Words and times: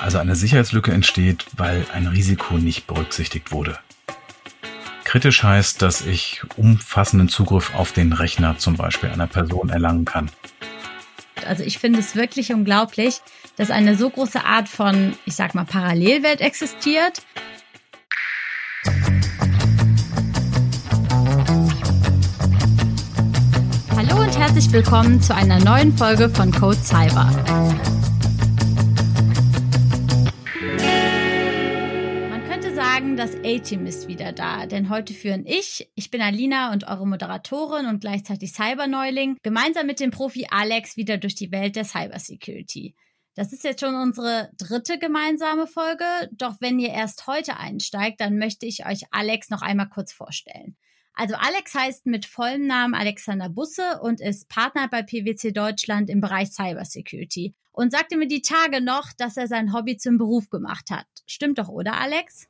Also 0.00 0.18
eine 0.18 0.36
Sicherheitslücke 0.36 0.92
entsteht, 0.92 1.44
weil 1.56 1.84
ein 1.92 2.06
Risiko 2.06 2.56
nicht 2.58 2.86
berücksichtigt 2.86 3.50
wurde. 3.52 3.78
Kritisch 5.04 5.42
heißt, 5.42 5.82
dass 5.82 6.02
ich 6.02 6.42
umfassenden 6.56 7.28
Zugriff 7.28 7.74
auf 7.74 7.92
den 7.92 8.12
Rechner 8.12 8.58
zum 8.58 8.76
Beispiel 8.76 9.08
einer 9.08 9.26
Person 9.26 9.70
erlangen 9.70 10.04
kann. 10.04 10.30
Also 11.46 11.62
ich 11.62 11.78
finde 11.78 12.00
es 12.00 12.14
wirklich 12.14 12.52
unglaublich, 12.52 13.20
dass 13.56 13.70
eine 13.70 13.96
so 13.96 14.10
große 14.10 14.44
Art 14.44 14.68
von, 14.68 15.14
ich 15.24 15.34
sag 15.34 15.54
mal, 15.54 15.64
Parallelwelt 15.64 16.40
existiert. 16.42 17.22
Hallo 23.96 24.20
und 24.20 24.38
herzlich 24.38 24.70
willkommen 24.72 25.22
zu 25.22 25.34
einer 25.34 25.58
neuen 25.58 25.96
Folge 25.96 26.28
von 26.28 26.52
Code 26.52 26.78
Cyber. 26.78 27.97
Das 33.18 33.34
A-Team 33.34 33.84
ist 33.84 34.06
wieder 34.06 34.30
da, 34.30 34.66
denn 34.66 34.90
heute 34.90 35.12
führen 35.12 35.44
ich, 35.44 35.90
ich 35.96 36.12
bin 36.12 36.20
Alina 36.20 36.72
und 36.72 36.86
eure 36.86 37.04
Moderatorin 37.04 37.86
und 37.86 38.00
gleichzeitig 38.00 38.52
Cyberneuling, 38.52 39.38
gemeinsam 39.42 39.88
mit 39.88 39.98
dem 39.98 40.12
Profi 40.12 40.46
Alex 40.48 40.96
wieder 40.96 41.18
durch 41.18 41.34
die 41.34 41.50
Welt 41.50 41.74
der 41.74 41.84
Cybersecurity. 41.84 42.94
Das 43.34 43.52
ist 43.52 43.64
jetzt 43.64 43.80
schon 43.80 43.96
unsere 43.96 44.50
dritte 44.56 45.00
gemeinsame 45.00 45.66
Folge, 45.66 46.04
doch 46.30 46.60
wenn 46.60 46.78
ihr 46.78 46.90
erst 46.90 47.26
heute 47.26 47.56
einsteigt, 47.56 48.20
dann 48.20 48.38
möchte 48.38 48.66
ich 48.66 48.86
euch 48.86 49.02
Alex 49.10 49.50
noch 49.50 49.62
einmal 49.62 49.88
kurz 49.88 50.12
vorstellen. 50.12 50.76
Also 51.12 51.34
Alex 51.34 51.74
heißt 51.74 52.06
mit 52.06 52.24
vollem 52.24 52.68
Namen 52.68 52.94
Alexander 52.94 53.48
Busse 53.48 53.98
und 54.00 54.20
ist 54.20 54.48
Partner 54.48 54.86
bei 54.86 55.02
PwC 55.02 55.50
Deutschland 55.50 56.08
im 56.08 56.20
Bereich 56.20 56.52
Cybersecurity 56.52 57.56
und 57.72 57.90
sagte 57.90 58.16
mir 58.16 58.28
die 58.28 58.42
Tage 58.42 58.80
noch, 58.80 59.12
dass 59.12 59.36
er 59.36 59.48
sein 59.48 59.72
Hobby 59.72 59.96
zum 59.96 60.18
Beruf 60.18 60.50
gemacht 60.50 60.92
hat. 60.92 61.06
Stimmt 61.26 61.58
doch, 61.58 61.68
oder 61.68 62.00
Alex? 62.00 62.47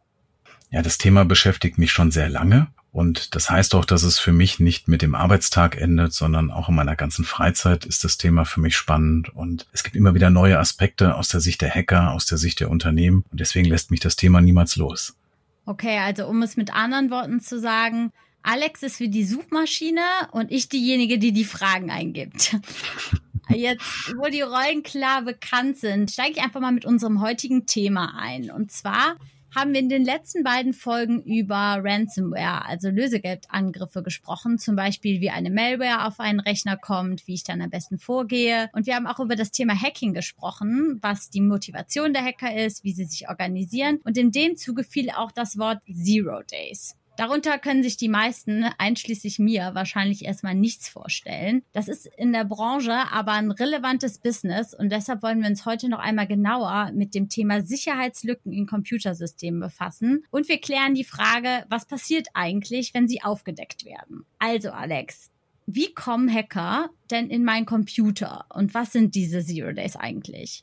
Ja, 0.70 0.82
das 0.82 0.98
Thema 0.98 1.24
beschäftigt 1.24 1.78
mich 1.78 1.92
schon 1.92 2.10
sehr 2.10 2.28
lange. 2.28 2.68
Und 2.90 3.34
das 3.34 3.50
heißt 3.50 3.74
auch, 3.74 3.84
dass 3.84 4.02
es 4.02 4.18
für 4.18 4.32
mich 4.32 4.60
nicht 4.60 4.88
mit 4.88 5.02
dem 5.02 5.14
Arbeitstag 5.14 5.76
endet, 5.76 6.14
sondern 6.14 6.50
auch 6.50 6.68
in 6.68 6.74
meiner 6.74 6.96
ganzen 6.96 7.24
Freizeit 7.24 7.84
ist 7.84 8.02
das 8.02 8.18
Thema 8.18 8.44
für 8.44 8.60
mich 8.60 8.76
spannend. 8.76 9.28
Und 9.34 9.66
es 9.72 9.84
gibt 9.84 9.94
immer 9.94 10.14
wieder 10.14 10.30
neue 10.30 10.58
Aspekte 10.58 11.14
aus 11.14 11.28
der 11.28 11.40
Sicht 11.40 11.60
der 11.60 11.70
Hacker, 11.70 12.12
aus 12.12 12.26
der 12.26 12.38
Sicht 12.38 12.60
der 12.60 12.70
Unternehmen. 12.70 13.24
Und 13.30 13.40
deswegen 13.40 13.68
lässt 13.68 13.90
mich 13.90 14.00
das 14.00 14.16
Thema 14.16 14.40
niemals 14.40 14.76
los. 14.76 15.14
Okay, 15.66 15.98
also 15.98 16.26
um 16.26 16.42
es 16.42 16.56
mit 16.56 16.74
anderen 16.74 17.10
Worten 17.10 17.40
zu 17.40 17.60
sagen, 17.60 18.10
Alex 18.42 18.82
ist 18.82 19.00
wie 19.00 19.10
die 19.10 19.24
Suchmaschine 19.24 20.00
und 20.32 20.50
ich 20.50 20.70
diejenige, 20.70 21.18
die 21.18 21.32
die 21.32 21.44
Fragen 21.44 21.90
eingibt. 21.90 22.56
Jetzt, 23.50 24.14
wo 24.16 24.28
die 24.28 24.40
Rollen 24.40 24.82
klar 24.82 25.22
bekannt 25.22 25.78
sind, 25.78 26.10
steige 26.10 26.32
ich 26.32 26.42
einfach 26.42 26.60
mal 26.60 26.72
mit 26.72 26.84
unserem 26.84 27.20
heutigen 27.20 27.66
Thema 27.66 28.14
ein. 28.18 28.50
Und 28.50 28.72
zwar 28.72 29.16
haben 29.58 29.72
wir 29.72 29.80
in 29.80 29.88
den 29.88 30.04
letzten 30.04 30.44
beiden 30.44 30.72
Folgen 30.72 31.20
über 31.22 31.80
Ransomware, 31.82 32.64
also 32.64 32.90
Lösegeldangriffe 32.90 34.04
gesprochen, 34.04 34.58
zum 34.58 34.76
Beispiel 34.76 35.20
wie 35.20 35.30
eine 35.30 35.50
Malware 35.50 36.06
auf 36.06 36.20
einen 36.20 36.38
Rechner 36.38 36.76
kommt, 36.76 37.26
wie 37.26 37.34
ich 37.34 37.42
dann 37.42 37.60
am 37.60 37.70
besten 37.70 37.98
vorgehe. 37.98 38.70
Und 38.72 38.86
wir 38.86 38.94
haben 38.94 39.08
auch 39.08 39.18
über 39.18 39.34
das 39.34 39.50
Thema 39.50 39.74
Hacking 39.74 40.14
gesprochen, 40.14 40.98
was 41.02 41.30
die 41.30 41.40
Motivation 41.40 42.12
der 42.12 42.24
Hacker 42.24 42.54
ist, 42.54 42.84
wie 42.84 42.92
sie 42.92 43.04
sich 43.04 43.28
organisieren. 43.28 44.00
Und 44.04 44.16
in 44.16 44.30
dem 44.30 44.56
Zuge 44.56 44.84
fiel 44.84 45.10
auch 45.10 45.32
das 45.32 45.58
Wort 45.58 45.82
Zero 45.92 46.42
Days. 46.42 46.94
Darunter 47.18 47.58
können 47.58 47.82
sich 47.82 47.96
die 47.96 48.08
meisten, 48.08 48.62
einschließlich 48.78 49.40
mir, 49.40 49.70
wahrscheinlich 49.74 50.24
erstmal 50.24 50.54
nichts 50.54 50.88
vorstellen. 50.88 51.64
Das 51.72 51.88
ist 51.88 52.06
in 52.06 52.32
der 52.32 52.44
Branche 52.44 52.92
aber 53.10 53.32
ein 53.32 53.50
relevantes 53.50 54.18
Business 54.18 54.72
und 54.72 54.90
deshalb 54.90 55.24
wollen 55.24 55.40
wir 55.40 55.48
uns 55.48 55.66
heute 55.66 55.88
noch 55.88 55.98
einmal 55.98 56.28
genauer 56.28 56.92
mit 56.94 57.16
dem 57.16 57.28
Thema 57.28 57.62
Sicherheitslücken 57.62 58.52
in 58.52 58.68
Computersystemen 58.68 59.58
befassen 59.58 60.26
und 60.30 60.48
wir 60.48 60.60
klären 60.60 60.94
die 60.94 61.02
Frage, 61.02 61.64
was 61.68 61.86
passiert 61.86 62.28
eigentlich, 62.34 62.94
wenn 62.94 63.08
sie 63.08 63.20
aufgedeckt 63.20 63.84
werden. 63.84 64.24
Also 64.38 64.70
Alex, 64.70 65.32
wie 65.66 65.92
kommen 65.92 66.32
Hacker 66.32 66.88
denn 67.10 67.30
in 67.30 67.42
meinen 67.42 67.66
Computer 67.66 68.46
und 68.54 68.74
was 68.74 68.92
sind 68.92 69.16
diese 69.16 69.44
Zero 69.44 69.72
Days 69.72 69.96
eigentlich? 69.96 70.62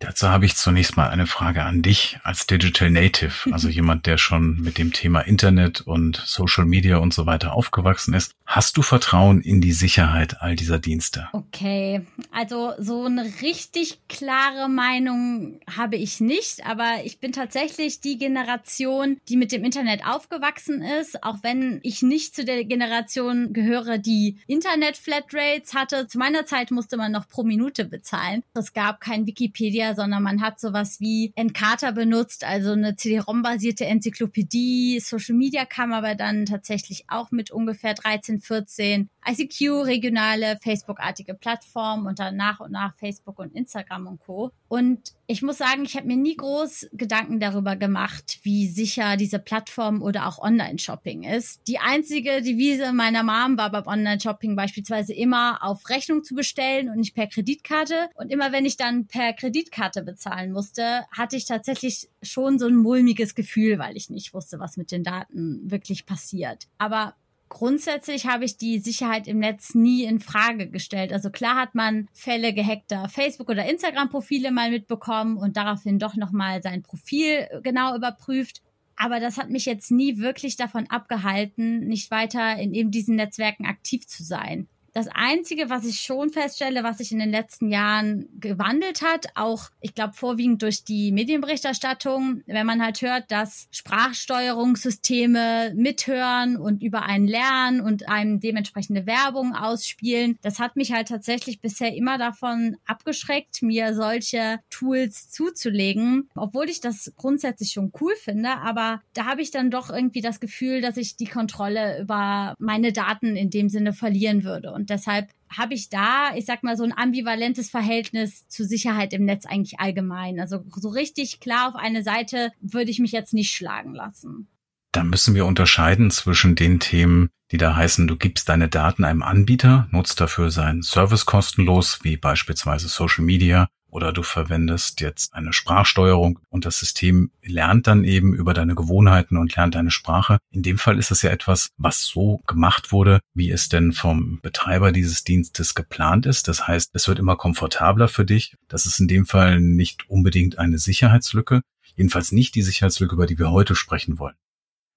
Dazu 0.00 0.28
habe 0.28 0.46
ich 0.46 0.54
zunächst 0.54 0.96
mal 0.96 1.08
eine 1.08 1.26
Frage 1.26 1.64
an 1.64 1.82
dich 1.82 2.18
als 2.22 2.46
Digital 2.46 2.90
Native, 2.90 3.52
also 3.52 3.68
jemand, 3.78 4.06
der 4.06 4.16
schon 4.16 4.60
mit 4.60 4.78
dem 4.78 4.92
Thema 4.92 5.20
Internet 5.20 5.80
und 5.80 6.22
Social 6.24 6.64
Media 6.64 6.98
und 6.98 7.12
so 7.12 7.26
weiter 7.26 7.54
aufgewachsen 7.54 8.14
ist. 8.14 8.32
Hast 8.46 8.76
du 8.76 8.82
Vertrauen 8.82 9.40
in 9.40 9.60
die 9.60 9.72
Sicherheit 9.72 10.40
all 10.40 10.54
dieser 10.54 10.78
Dienste? 10.78 11.28
Okay, 11.32 12.06
also 12.30 12.72
so 12.78 13.04
eine 13.04 13.24
richtig 13.42 13.98
klare 14.08 14.68
Meinung 14.68 15.60
habe 15.68 15.96
ich 15.96 16.20
nicht, 16.20 16.64
aber 16.64 17.04
ich 17.04 17.18
bin 17.18 17.32
tatsächlich 17.32 18.00
die 18.00 18.18
Generation, 18.18 19.18
die 19.28 19.36
mit 19.36 19.50
dem 19.52 19.64
Internet 19.64 20.06
aufgewachsen 20.06 20.80
ist, 20.80 21.24
auch 21.24 21.38
wenn 21.42 21.80
ich 21.82 22.02
nicht 22.02 22.36
zu 22.36 22.44
der 22.44 22.64
Generation 22.64 23.52
gehöre, 23.52 23.98
die 23.98 24.38
Internet-Flatrates 24.46 25.74
hatte. 25.74 26.06
Zu 26.06 26.18
meiner 26.18 26.46
Zeit 26.46 26.70
musste 26.70 26.96
man 26.96 27.12
noch 27.12 27.28
pro 27.28 27.42
Minute 27.42 27.84
bezahlen. 27.84 28.44
Es 28.54 28.72
gab 28.72 29.00
kein 29.00 29.26
Wikipedia 29.26 29.87
sondern 29.94 30.22
man 30.22 30.40
hat 30.40 30.60
sowas 30.60 31.00
wie 31.00 31.32
Encarta 31.36 31.90
benutzt, 31.90 32.44
also 32.44 32.72
eine 32.72 32.96
CD-ROM-basierte 32.96 33.86
Enzyklopädie. 33.86 35.00
Social 35.00 35.34
Media 35.34 35.64
kam 35.64 35.92
aber 35.92 36.14
dann 36.14 36.46
tatsächlich 36.46 37.04
auch 37.08 37.30
mit 37.30 37.50
ungefähr 37.50 37.94
13, 37.94 38.40
14. 38.40 39.08
ICQ, 39.28 39.84
regionale 39.84 40.58
Facebook-artige 40.62 41.34
Plattformen 41.34 42.06
und 42.06 42.18
dann 42.18 42.36
nach 42.36 42.60
und 42.60 42.72
nach 42.72 42.94
Facebook 42.96 43.38
und 43.38 43.54
Instagram 43.54 44.06
und 44.06 44.20
Co. 44.20 44.50
Und 44.68 45.14
ich 45.26 45.42
muss 45.42 45.58
sagen, 45.58 45.84
ich 45.84 45.96
habe 45.96 46.06
mir 46.06 46.16
nie 46.16 46.36
groß 46.36 46.88
Gedanken 46.92 47.38
darüber 47.40 47.76
gemacht, 47.76 48.38
wie 48.42 48.66
sicher 48.66 49.16
diese 49.16 49.38
Plattform 49.38 50.02
oder 50.02 50.26
auch 50.26 50.38
Online-Shopping 50.38 51.24
ist. 51.24 51.60
Die 51.68 51.78
einzige 51.78 52.40
Devise 52.42 52.92
meiner 52.92 53.22
Mom 53.22 53.58
war 53.58 53.70
beim 53.70 53.86
Online-Shopping 53.86 54.56
beispielsweise 54.56 55.12
immer 55.12 55.62
auf 55.62 55.88
Rechnung 55.90 56.24
zu 56.24 56.34
bestellen 56.34 56.88
und 56.88 56.96
nicht 56.96 57.14
per 57.14 57.26
Kreditkarte. 57.26 58.08
Und 58.14 58.30
immer 58.30 58.52
wenn 58.52 58.64
ich 58.64 58.76
dann 58.76 59.06
per 59.06 59.34
Kreditkarte 59.34 60.02
bezahlen 60.02 60.52
musste, 60.52 61.04
hatte 61.14 61.36
ich 61.36 61.44
tatsächlich 61.44 62.08
schon 62.22 62.58
so 62.58 62.66
ein 62.66 62.76
mulmiges 62.76 63.34
Gefühl, 63.34 63.78
weil 63.78 63.96
ich 63.96 64.08
nicht 64.08 64.32
wusste, 64.32 64.58
was 64.58 64.76
mit 64.76 64.90
den 64.90 65.04
Daten 65.04 65.70
wirklich 65.70 66.06
passiert. 66.06 66.68
Aber 66.78 67.14
Grundsätzlich 67.48 68.26
habe 68.26 68.44
ich 68.44 68.58
die 68.58 68.78
Sicherheit 68.78 69.26
im 69.26 69.38
Netz 69.38 69.74
nie 69.74 70.04
in 70.04 70.20
Frage 70.20 70.68
gestellt. 70.68 71.12
Also 71.12 71.30
klar 71.30 71.56
hat 71.56 71.74
man 71.74 72.08
Fälle 72.12 72.52
gehackter 72.52 73.08
Facebook- 73.08 73.48
oder 73.48 73.68
Instagram-Profile 73.68 74.50
mal 74.50 74.70
mitbekommen 74.70 75.38
und 75.38 75.56
daraufhin 75.56 75.98
doch 75.98 76.14
nochmal 76.14 76.62
sein 76.62 76.82
Profil 76.82 77.48
genau 77.62 77.96
überprüft. 77.96 78.62
Aber 78.96 79.20
das 79.20 79.38
hat 79.38 79.48
mich 79.48 79.64
jetzt 79.64 79.90
nie 79.90 80.18
wirklich 80.18 80.56
davon 80.56 80.88
abgehalten, 80.90 81.86
nicht 81.86 82.10
weiter 82.10 82.56
in 82.56 82.74
eben 82.74 82.90
diesen 82.90 83.16
Netzwerken 83.16 83.64
aktiv 83.64 84.06
zu 84.06 84.24
sein. 84.24 84.68
Das 84.98 85.06
Einzige, 85.14 85.70
was 85.70 85.84
ich 85.84 86.00
schon 86.00 86.30
feststelle, 86.30 86.82
was 86.82 86.98
sich 86.98 87.12
in 87.12 87.20
den 87.20 87.30
letzten 87.30 87.70
Jahren 87.70 88.26
gewandelt 88.40 89.00
hat, 89.00 89.26
auch 89.36 89.70
ich 89.80 89.94
glaube 89.94 90.14
vorwiegend 90.14 90.60
durch 90.60 90.82
die 90.82 91.12
Medienberichterstattung, 91.12 92.42
wenn 92.46 92.66
man 92.66 92.82
halt 92.82 93.00
hört, 93.00 93.30
dass 93.30 93.68
Sprachsteuerungssysteme 93.70 95.72
mithören 95.76 96.56
und 96.56 96.82
über 96.82 97.04
einen 97.04 97.28
lernen 97.28 97.80
und 97.80 98.08
einem 98.08 98.40
dementsprechende 98.40 99.06
Werbung 99.06 99.54
ausspielen, 99.54 100.36
das 100.42 100.58
hat 100.58 100.74
mich 100.74 100.90
halt 100.90 101.06
tatsächlich 101.06 101.60
bisher 101.60 101.94
immer 101.94 102.18
davon 102.18 102.76
abgeschreckt, 102.84 103.62
mir 103.62 103.94
solche 103.94 104.58
Tools 104.68 105.30
zuzulegen, 105.30 106.28
obwohl 106.34 106.68
ich 106.68 106.80
das 106.80 107.12
grundsätzlich 107.14 107.70
schon 107.70 107.92
cool 108.00 108.14
finde, 108.16 108.50
aber 108.50 109.00
da 109.14 109.26
habe 109.26 109.42
ich 109.42 109.52
dann 109.52 109.70
doch 109.70 109.90
irgendwie 109.90 110.22
das 110.22 110.40
Gefühl, 110.40 110.80
dass 110.80 110.96
ich 110.96 111.14
die 111.14 111.28
Kontrolle 111.28 112.00
über 112.00 112.56
meine 112.58 112.92
Daten 112.92 113.36
in 113.36 113.50
dem 113.50 113.68
Sinne 113.68 113.92
verlieren 113.92 114.42
würde. 114.42 114.72
Und 114.72 114.87
deshalb 114.90 115.28
habe 115.56 115.74
ich 115.74 115.88
da, 115.88 116.34
ich 116.34 116.44
sag 116.44 116.62
mal, 116.62 116.76
so 116.76 116.84
ein 116.84 116.96
ambivalentes 116.96 117.70
Verhältnis 117.70 118.48
zu 118.48 118.64
Sicherheit 118.64 119.12
im 119.12 119.24
Netz 119.24 119.46
eigentlich 119.46 119.80
allgemein. 119.80 120.40
Also 120.40 120.64
so 120.76 120.88
richtig 120.88 121.40
klar 121.40 121.68
auf 121.68 121.74
eine 121.74 122.02
Seite 122.02 122.52
würde 122.60 122.90
ich 122.90 122.98
mich 122.98 123.12
jetzt 123.12 123.34
nicht 123.34 123.54
schlagen 123.54 123.94
lassen. 123.94 124.48
Da 124.92 125.04
müssen 125.04 125.34
wir 125.34 125.46
unterscheiden 125.46 126.10
zwischen 126.10 126.54
den 126.54 126.80
Themen, 126.80 127.28
die 127.50 127.58
da 127.58 127.76
heißen, 127.76 128.06
du 128.08 128.16
gibst 128.16 128.48
deine 128.48 128.68
Daten 128.68 129.04
einem 129.04 129.22
Anbieter, 129.22 129.88
nutzt 129.90 130.20
dafür 130.20 130.50
seinen 130.50 130.82
Service 130.82 131.26
kostenlos, 131.26 132.00
wie 132.02 132.16
beispielsweise 132.16 132.88
Social 132.88 133.24
Media, 133.24 133.68
oder 133.90 134.12
du 134.12 134.22
verwendest 134.22 135.00
jetzt 135.00 135.34
eine 135.34 135.52
Sprachsteuerung 135.52 136.38
und 136.48 136.64
das 136.64 136.78
System 136.78 137.30
lernt 137.42 137.86
dann 137.86 138.04
eben 138.04 138.34
über 138.34 138.54
deine 138.54 138.74
Gewohnheiten 138.74 139.36
und 139.36 139.54
lernt 139.56 139.74
deine 139.74 139.90
Sprache. 139.90 140.38
In 140.50 140.62
dem 140.62 140.78
Fall 140.78 140.98
ist 140.98 141.10
es 141.10 141.22
ja 141.22 141.30
etwas, 141.30 141.70
was 141.76 142.02
so 142.02 142.40
gemacht 142.46 142.92
wurde, 142.92 143.20
wie 143.34 143.50
es 143.50 143.68
denn 143.68 143.92
vom 143.92 144.40
Betreiber 144.42 144.92
dieses 144.92 145.24
Dienstes 145.24 145.74
geplant 145.74 146.26
ist. 146.26 146.48
Das 146.48 146.66
heißt, 146.66 146.90
es 146.92 147.08
wird 147.08 147.18
immer 147.18 147.36
komfortabler 147.36 148.08
für 148.08 148.24
dich. 148.24 148.56
Das 148.68 148.86
ist 148.86 149.00
in 149.00 149.08
dem 149.08 149.26
Fall 149.26 149.60
nicht 149.60 150.08
unbedingt 150.08 150.58
eine 150.58 150.78
Sicherheitslücke, 150.78 151.62
jedenfalls 151.96 152.32
nicht 152.32 152.54
die 152.54 152.62
Sicherheitslücke, 152.62 153.14
über 153.14 153.26
die 153.26 153.38
wir 153.38 153.50
heute 153.50 153.74
sprechen 153.74 154.18
wollen. 154.18 154.36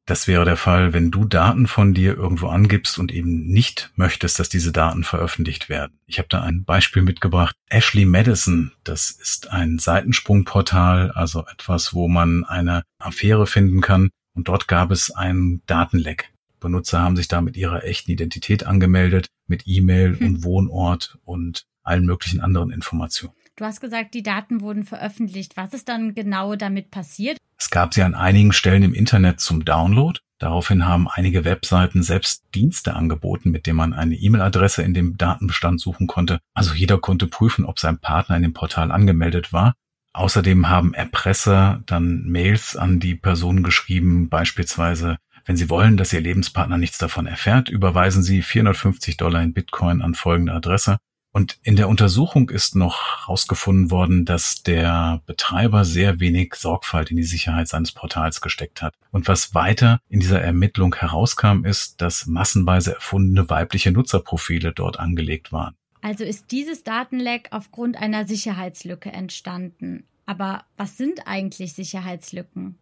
Das 0.06 0.28
wäre 0.28 0.46
der 0.46 0.58
Fall, 0.58 0.94
wenn 0.94 1.12
du 1.12 1.26
Daten 1.26 1.68
von 1.68 1.94
dir 1.94 2.18
irgendwo 2.18 2.48
angibst 2.48 2.98
und 2.98 3.12
eben 3.12 3.48
nicht 3.48 3.92
möchtest, 3.96 4.40
dass 4.40 4.50
diese 4.50 4.72
Daten 4.72 5.04
veröffentlicht 5.04 5.70
werden. 5.70 6.00
Ich 6.08 6.18
habe 6.18 6.28
da 6.28 6.42
ein 6.42 6.64
Beispiel 6.64 7.04
mitgebracht. 7.04 7.56
Ashley 7.70 8.06
Madison, 8.06 8.72
das 8.84 9.12
ist 9.12 9.52
ein 9.52 9.78
Seitensprungportal, 9.78 11.12
also 11.12 11.46
etwas, 11.46 11.94
wo 11.94 12.08
man 12.08 12.44
eine 12.46 12.84
Affäre 12.98 13.46
finden 13.46 13.82
kann. 13.82 14.10
Und 14.34 14.48
dort 14.48 14.68
gab 14.68 14.92
es 14.92 15.12
einen 15.12 15.62
Datenleck. 15.68 16.32
Benutzer 16.60 17.02
haben 17.02 17.16
sich 17.16 17.28
da 17.28 17.42
mit 17.42 17.58
ihrer 17.58 17.84
echten 17.84 18.12
Identität 18.12 18.66
angemeldet, 18.66 19.28
mit 19.48 19.64
E-Mail 19.66 20.20
hm. 20.20 20.28
und 20.28 20.44
Wohnort 20.44 21.18
und 21.24 21.66
allen 21.84 22.06
möglichen 22.06 22.40
anderen 22.40 22.72
Informationen. 22.72 23.34
Du 23.56 23.66
hast 23.66 23.82
gesagt, 23.82 24.14
die 24.14 24.24
Daten 24.24 24.62
wurden 24.62 24.86
veröffentlicht. 24.86 25.58
Was 25.58 25.74
ist 25.74 25.90
dann 25.90 26.16
genau 26.16 26.56
damit 26.56 26.90
passiert? 26.90 27.38
Es 27.62 27.70
gab 27.70 27.94
sie 27.94 28.02
an 28.02 28.16
einigen 28.16 28.54
Stellen 28.54 28.82
im 28.82 28.96
Internet 28.96 29.40
zum 29.40 29.64
Download. 29.64 30.20
Daraufhin 30.40 30.88
haben 30.88 31.08
einige 31.08 31.46
Webseiten 31.46 32.02
selbst 32.02 32.44
Dienste 32.56 32.96
angeboten, 32.96 33.52
mit 33.52 33.68
denen 33.68 33.78
man 33.78 33.94
eine 33.94 34.16
E-Mail-Adresse 34.16 34.82
in 34.82 34.96
dem 34.96 35.16
Datenbestand 35.16 35.80
suchen 35.80 36.08
konnte. 36.08 36.40
Also 36.56 36.74
jeder 36.74 36.98
konnte 36.98 37.28
prüfen, 37.28 37.66
ob 37.66 37.78
sein 37.78 38.00
Partner 38.00 38.36
in 38.36 38.42
dem 38.42 38.54
Portal 38.54 38.92
angemeldet 38.92 39.54
war. 39.54 39.76
Außerdem 40.12 40.70
haben 40.70 40.96
Erpresser 40.96 41.84
dann 41.86 42.24
Mails 42.24 42.76
an 42.76 43.00
die 43.00 43.14
Person 43.14 43.62
geschrieben, 43.62 44.28
beispielsweise, 44.28 45.18
wenn 45.46 45.56
Sie 45.56 45.70
wollen, 45.70 45.98
dass 45.98 46.14
Ihr 46.14 46.22
Lebenspartner 46.22 46.80
nichts 46.80 46.98
davon 46.98 47.28
erfährt, 47.28 47.70
überweisen 47.70 48.24
Sie 48.24 48.42
450 48.42 49.18
Dollar 49.18 49.44
in 49.44 49.54
Bitcoin 49.54 50.02
an 50.02 50.16
folgende 50.16 50.54
Adresse. 50.54 50.98
Und 51.34 51.60
in 51.64 51.78
der 51.78 51.88
Untersuchung 51.88 52.50
ist 52.50 52.76
noch 52.76 53.22
herausgefunden 53.22 53.90
worden, 53.90 54.26
dass 54.26 54.64
der 54.64 55.22
Betreiber 55.26 55.86
sehr 55.86 56.20
wenig 56.20 56.56
Sorgfalt 56.56 57.10
in 57.10 57.18
die 57.18 57.24
Sicherheit 57.24 57.70
seines 57.70 57.94
Portals 57.94 58.42
gesteckt 58.42 58.82
hat. 58.82 58.96
Und 59.12 59.28
was 59.28 59.56
weiter 59.56 60.02
in 60.10 60.20
dieser 60.20 60.42
Ermittlung 60.42 60.94
herauskam, 60.94 61.64
ist, 61.64 62.02
dass 62.02 62.28
massenweise 62.28 62.96
erfundene 62.96 63.50
weibliche 63.50 63.92
Nutzerprofile 63.92 64.74
dort 64.74 65.00
angelegt 65.00 65.54
waren. 65.54 65.76
Also 66.02 66.24
ist 66.24 66.52
dieses 66.52 66.84
Datenleck 66.84 67.48
aufgrund 67.52 67.96
einer 67.96 68.28
Sicherheitslücke 68.28 69.12
entstanden. 69.12 70.06
Aber 70.26 70.66
was 70.76 70.98
sind 70.98 71.28
eigentlich 71.28 71.74
Sicherheitslücken? 71.74 72.78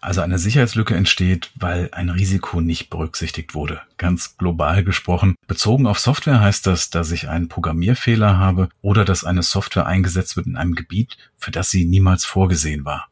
Also 0.00 0.20
eine 0.20 0.38
Sicherheitslücke 0.38 0.94
entsteht, 0.94 1.50
weil 1.56 1.88
ein 1.92 2.08
Risiko 2.08 2.60
nicht 2.60 2.88
berücksichtigt 2.88 3.54
wurde. 3.54 3.80
Ganz 3.96 4.36
global 4.36 4.84
gesprochen. 4.84 5.34
Bezogen 5.46 5.86
auf 5.86 5.98
Software 5.98 6.40
heißt 6.40 6.66
das, 6.66 6.90
dass 6.90 7.10
ich 7.10 7.28
einen 7.28 7.48
Programmierfehler 7.48 8.38
habe 8.38 8.68
oder 8.80 9.04
dass 9.04 9.24
eine 9.24 9.42
Software 9.42 9.86
eingesetzt 9.86 10.36
wird 10.36 10.46
in 10.46 10.56
einem 10.56 10.74
Gebiet, 10.74 11.16
für 11.36 11.50
das 11.50 11.70
sie 11.70 11.84
niemals 11.84 12.24
vorgesehen 12.24 12.84
war. 12.84 13.08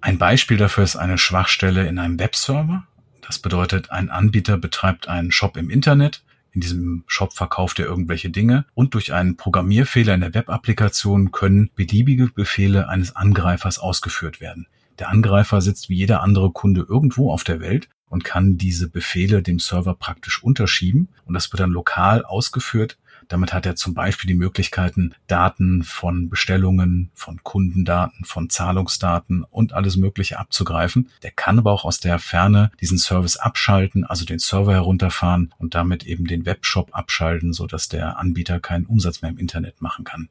Ein 0.00 0.18
Beispiel 0.18 0.56
dafür 0.56 0.84
ist 0.84 0.96
eine 0.96 1.18
Schwachstelle 1.18 1.86
in 1.86 1.98
einem 1.98 2.18
Webserver. 2.18 2.84
Das 3.22 3.38
bedeutet, 3.38 3.90
ein 3.90 4.10
Anbieter 4.10 4.56
betreibt 4.56 5.06
einen 5.08 5.30
Shop 5.30 5.56
im 5.56 5.70
Internet. 5.70 6.24
In 6.52 6.60
diesem 6.60 7.04
Shop 7.06 7.34
verkauft 7.34 7.78
er 7.78 7.86
irgendwelche 7.86 8.30
Dinge 8.30 8.64
und 8.74 8.94
durch 8.94 9.12
einen 9.12 9.36
Programmierfehler 9.36 10.14
in 10.14 10.22
der 10.22 10.34
Webapplikation 10.34 11.30
können 11.30 11.70
beliebige 11.76 12.26
Befehle 12.26 12.88
eines 12.88 13.14
Angreifers 13.14 13.78
ausgeführt 13.78 14.40
werden. 14.40 14.66
Der 15.00 15.08
Angreifer 15.08 15.62
sitzt 15.62 15.88
wie 15.88 15.96
jeder 15.96 16.22
andere 16.22 16.52
Kunde 16.52 16.84
irgendwo 16.86 17.32
auf 17.32 17.42
der 17.42 17.58
Welt 17.58 17.88
und 18.10 18.22
kann 18.22 18.58
diese 18.58 18.90
Befehle 18.90 19.42
dem 19.42 19.58
Server 19.58 19.94
praktisch 19.94 20.42
unterschieben 20.42 21.08
und 21.24 21.32
das 21.32 21.50
wird 21.50 21.60
dann 21.60 21.70
lokal 21.70 22.22
ausgeführt. 22.22 22.98
Damit 23.28 23.54
hat 23.54 23.64
er 23.64 23.76
zum 23.76 23.94
Beispiel 23.94 24.28
die 24.28 24.34
Möglichkeiten, 24.34 25.14
Daten 25.26 25.84
von 25.84 26.28
Bestellungen, 26.28 27.10
von 27.14 27.42
Kundendaten, 27.42 28.24
von 28.26 28.50
Zahlungsdaten 28.50 29.44
und 29.44 29.72
alles 29.72 29.96
Mögliche 29.96 30.38
abzugreifen. 30.38 31.08
Der 31.22 31.30
kann 31.30 31.58
aber 31.58 31.72
auch 31.72 31.84
aus 31.84 32.00
der 32.00 32.18
Ferne 32.18 32.70
diesen 32.80 32.98
Service 32.98 33.36
abschalten, 33.36 34.04
also 34.04 34.26
den 34.26 34.38
Server 34.38 34.74
herunterfahren 34.74 35.54
und 35.58 35.74
damit 35.74 36.04
eben 36.04 36.26
den 36.26 36.44
Webshop 36.44 36.90
abschalten, 36.92 37.54
sodass 37.54 37.88
der 37.88 38.18
Anbieter 38.18 38.60
keinen 38.60 38.84
Umsatz 38.84 39.22
mehr 39.22 39.30
im 39.30 39.38
Internet 39.38 39.80
machen 39.80 40.04
kann. 40.04 40.28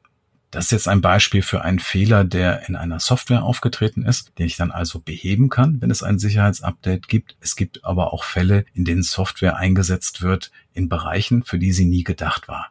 Das 0.50 0.64
ist 0.64 0.70
jetzt 0.72 0.88
ein 0.88 1.00
Beispiel 1.00 1.42
für 1.42 1.62
einen 1.62 1.78
Fehler, 1.78 2.24
der 2.24 2.68
in 2.68 2.74
einer 2.74 2.98
Software 2.98 3.44
aufgetreten 3.44 4.04
ist, 4.04 4.32
den 4.38 4.46
ich 4.46 4.56
dann 4.56 4.72
also 4.72 4.98
beheben 4.98 5.48
kann, 5.48 5.80
wenn 5.80 5.92
es 5.92 6.02
ein 6.02 6.18
Sicherheitsupdate 6.18 7.06
gibt. 7.06 7.36
Es 7.40 7.54
gibt 7.54 7.84
aber 7.84 8.12
auch 8.12 8.24
Fälle, 8.24 8.64
in 8.74 8.84
denen 8.84 9.04
Software 9.04 9.56
eingesetzt 9.56 10.22
wird 10.22 10.50
in 10.72 10.88
Bereichen, 10.88 11.44
für 11.44 11.58
die 11.58 11.72
sie 11.72 11.84
nie 11.84 12.02
gedacht 12.02 12.48
war. 12.48 12.70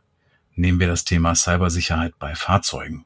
Nehmen 0.56 0.82
wir 0.82 0.88
das 0.88 1.06
Thema 1.06 1.36
Cybersicherheit 1.36 2.20
bei 2.20 2.36
Fahrzeugen. 2.36 3.06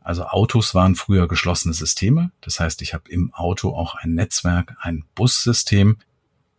Also 0.00 0.26
Autos 0.26 0.74
waren 0.74 0.94
früher 0.94 1.28
geschlossene 1.28 1.74
Systeme. 1.74 2.30
Das 2.40 2.60
heißt, 2.60 2.80
ich 2.80 2.94
habe 2.94 3.10
im 3.10 3.34
Auto 3.34 3.74
auch 3.74 3.96
ein 3.96 4.14
Netzwerk, 4.14 4.76
ein 4.80 5.04
Bussystem, 5.14 5.98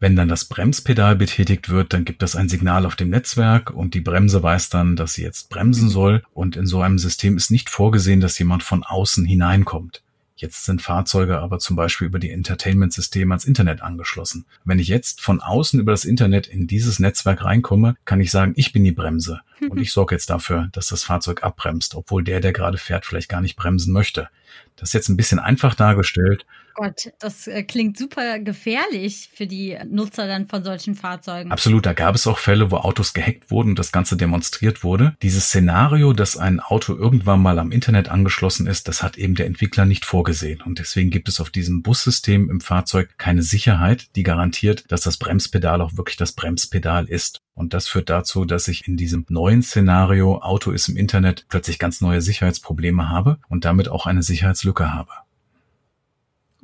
wenn 0.06 0.16
dann 0.16 0.28
das 0.28 0.46
Bremspedal 0.46 1.16
betätigt 1.16 1.69
wird, 1.69 1.92
dann 1.92 2.06
gibt 2.06 2.22
das 2.22 2.36
ein 2.36 2.48
Signal 2.48 2.86
auf 2.86 2.96
dem 2.96 3.10
Netzwerk 3.10 3.72
und 3.72 3.96
die 3.96 4.02
Bremse 4.02 4.44
weiß 4.44 4.69
dann, 4.69 4.96
dass 4.96 5.13
sie 5.13 5.24
jetzt 5.24 5.50
bremsen 5.50 5.90
soll. 5.90 6.22
Und 6.31 6.56
in 6.56 6.68
so 6.68 6.81
einem 6.81 7.00
System 7.00 7.38
ist 7.38 7.50
nicht 7.50 7.72
vorgesehen, 7.72 8.19
dass 8.19 8.38
jemand 8.38 8.62
von 8.62 8.84
außen 8.84 9.25
hineinkommt. 9.25 10.04
Jetzt 10.36 10.66
sind 10.66 10.84
Fahrzeuge 10.84 11.40
aber 11.40 11.57
zum 11.57 11.75
Beispiel 11.75 12.06
über 12.06 12.19
die 12.19 12.30
Entertainment-Systeme 12.30 13.34
ans 13.34 13.46
Internet 13.46 13.81
angeschlossen. 13.81 14.46
Wenn 14.63 14.78
ich 14.78 14.90
jetzt 14.90 15.22
von 15.22 15.42
außen 15.42 15.80
über 15.80 15.94
das 15.94 16.06
Internet 16.06 16.46
in 16.46 16.68
dieses 16.68 17.00
Netzwerk 17.00 17.44
reinkomme, 17.44 17.96
kann 18.06 18.22
ich 18.22 18.30
sagen, 18.30 18.54
ich 18.58 18.74
bin 18.74 18.84
die 18.84 18.92
Bremse 18.92 19.42
und 19.62 19.80
ich 19.80 19.92
sorge 19.92 20.16
jetzt 20.16 20.30
dafür, 20.30 20.69
dass 20.72 20.88
das 20.88 21.04
Fahrzeug 21.04 21.44
abbremst, 21.44 21.96
obwohl 21.96 22.24
der, 22.24 22.40
der 22.40 22.54
gerade 22.54 22.78
fährt, 22.78 23.06
vielleicht 23.06 23.30
gar 23.30 23.42
nicht 23.42 23.56
bremsen 23.56 23.94
möchte. 23.94 24.30
Das 24.75 24.90
ist 24.90 24.94
jetzt 24.94 25.10
ein 25.10 25.18
bisschen 25.18 25.40
einfach 25.40 25.75
dargestellt, 25.75 26.46
Gott, 26.75 27.13
das 27.19 27.48
äh, 27.48 27.63
klingt 27.63 27.98
super 27.98 28.38
gefährlich 28.40 29.30
für 29.34 29.48
die 29.48 29.78
Nutzer 29.90 30.28
dann 30.28 30.48
von 30.48 30.62
solchen 30.62 30.96
Fahrzeugen. 30.96 31.50
Absolut, 31.54 31.86
da 31.86 31.94
gab 31.94 32.16
es 32.16 32.28
auch 32.28 32.38
Fälle, 32.38 32.69
wo 32.69 32.75
Autos 32.75 33.13
gehackt 33.13 33.50
wurden 33.50 33.69
und 33.69 33.80
das 33.80 33.94
Ganze 33.94 34.18
demonstriert 34.18 34.84
wurde. 34.84 35.16
Dieses 35.22 35.46
Szenario, 35.46 36.12
dass 36.12 36.36
ein 36.36 36.60
Auto 36.60 36.94
irgendwann 36.94 37.42
mal 37.42 37.60
am 37.60 37.72
Internet 37.72 38.10
angeschlossen 38.10 38.68
ist, 38.68 38.90
das 38.90 39.01
hat 39.01 39.18
eben 39.18 39.36
der 39.36 39.46
Entwickler 39.46 39.86
nicht 39.86 40.04
vorgesehen. 40.04 40.62
Und 40.62 40.80
deswegen 40.80 41.12
gibt 41.12 41.30
es 41.30 41.40
auf 41.40 41.50
diesem 41.50 41.81
Bussystem 41.81 42.50
im 42.50 42.60
Fahrzeug 42.60 43.18
keine 43.18 43.42
Sicherheit, 43.42 44.13
die 44.18 44.24
garantiert, 44.24 44.84
dass 44.90 45.00
das 45.00 45.16
Bremspedal 45.16 45.81
auch 45.81 45.96
wirklich 45.96 46.18
das 46.18 46.34
Bremspedal 46.34 47.08
ist. 47.08 47.40
Und 47.56 47.74
das 47.74 47.88
führt 47.88 48.10
dazu, 48.10 48.44
dass 48.46 48.68
ich 48.68 48.88
in 48.88 48.98
diesem 48.98 49.25
neuen 49.30 49.63
Szenario 49.63 50.40
Auto 50.40 50.72
ist 50.72 50.90
im 50.90 50.98
Internet 50.98 51.46
plötzlich 51.48 51.80
ganz 51.80 52.02
neue 52.02 52.22
Sicherheitsprobleme 52.22 53.10
habe 53.10 53.40
und 53.48 53.66
damit 53.66 53.88
auch 53.88 54.06
eine 54.06 54.24
Sicherheitslücke 54.24 54.94
habe. 54.94 55.12